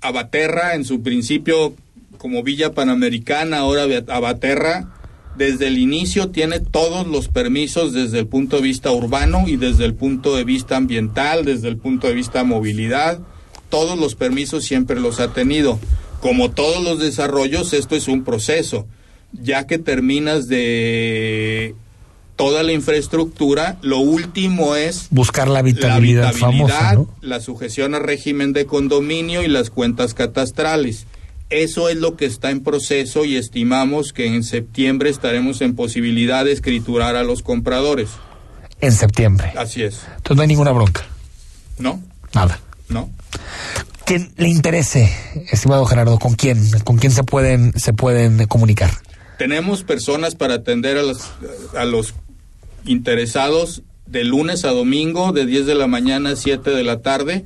[0.00, 1.74] Abaterra, en su principio
[2.18, 4.88] como Villa Panamericana, ahora Abaterra,
[5.36, 9.84] desde el inicio tiene todos los permisos desde el punto de vista urbano y desde
[9.84, 13.20] el punto de vista ambiental, desde el punto de vista movilidad,
[13.72, 15.78] todos los permisos siempre los ha tenido.
[16.20, 18.86] Como todos los desarrollos, esto es un proceso.
[19.32, 21.74] Ya que terminas de
[22.36, 27.08] toda la infraestructura, lo último es Buscar la habitabilidad, la habitabilidad, famosa, ¿no?
[27.22, 31.06] la sujeción al régimen de condominio y las cuentas catastrales.
[31.48, 36.44] Eso es lo que está en proceso y estimamos que en septiembre estaremos en posibilidad
[36.44, 38.10] de escriturar a los compradores.
[38.82, 39.50] En septiembre.
[39.56, 40.02] Así es.
[40.16, 41.06] Entonces no hay ninguna bronca,
[41.78, 42.02] ¿No?
[42.34, 42.60] nada.
[42.90, 43.08] ¿No?
[44.04, 45.12] Quien le interese,
[45.50, 46.58] estimado Gerardo, ¿con quién?
[46.84, 48.90] ¿Con quién se pueden, se pueden comunicar?
[49.38, 51.30] Tenemos personas para atender a los,
[51.76, 52.14] a los
[52.84, 57.44] interesados de lunes a domingo, de 10 de la mañana a 7 de la tarde,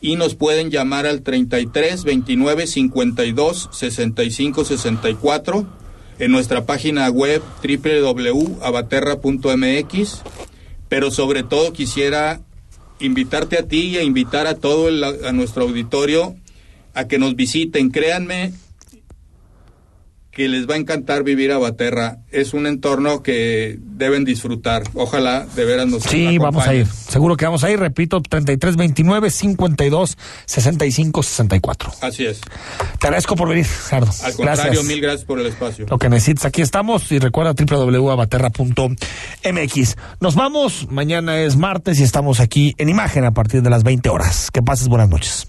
[0.00, 5.66] y nos pueden llamar al 33 29 52 65 64
[6.18, 10.22] en nuestra página web www.abaterra.mx.
[10.88, 12.42] Pero sobre todo quisiera
[13.00, 16.36] invitarte a ti y a invitar a todo el- a nuestro auditorio
[16.94, 17.90] a que nos visiten.
[17.90, 18.52] Créanme
[20.32, 22.18] que les va a encantar vivir a Baterra.
[22.30, 24.82] Es un entorno que deben disfrutar.
[24.94, 26.86] Ojalá de veras nos Sí, vamos a ir.
[26.86, 27.78] Seguro que vamos a ir.
[27.78, 30.16] Repito, 33 29 52
[30.46, 31.92] 65 64.
[32.00, 32.40] Así es.
[32.98, 34.10] Te agradezco por venir, Gerardo.
[34.24, 34.84] Al contrario, Gracias.
[34.86, 35.84] mil gracias por el espacio.
[35.90, 37.12] Lo que necesites, aquí estamos.
[37.12, 39.96] Y recuerda www.abaterra.mx.
[40.20, 40.86] Nos vamos.
[40.90, 44.50] Mañana es martes y estamos aquí en imagen a partir de las 20 horas.
[44.50, 45.48] Que pases buenas noches.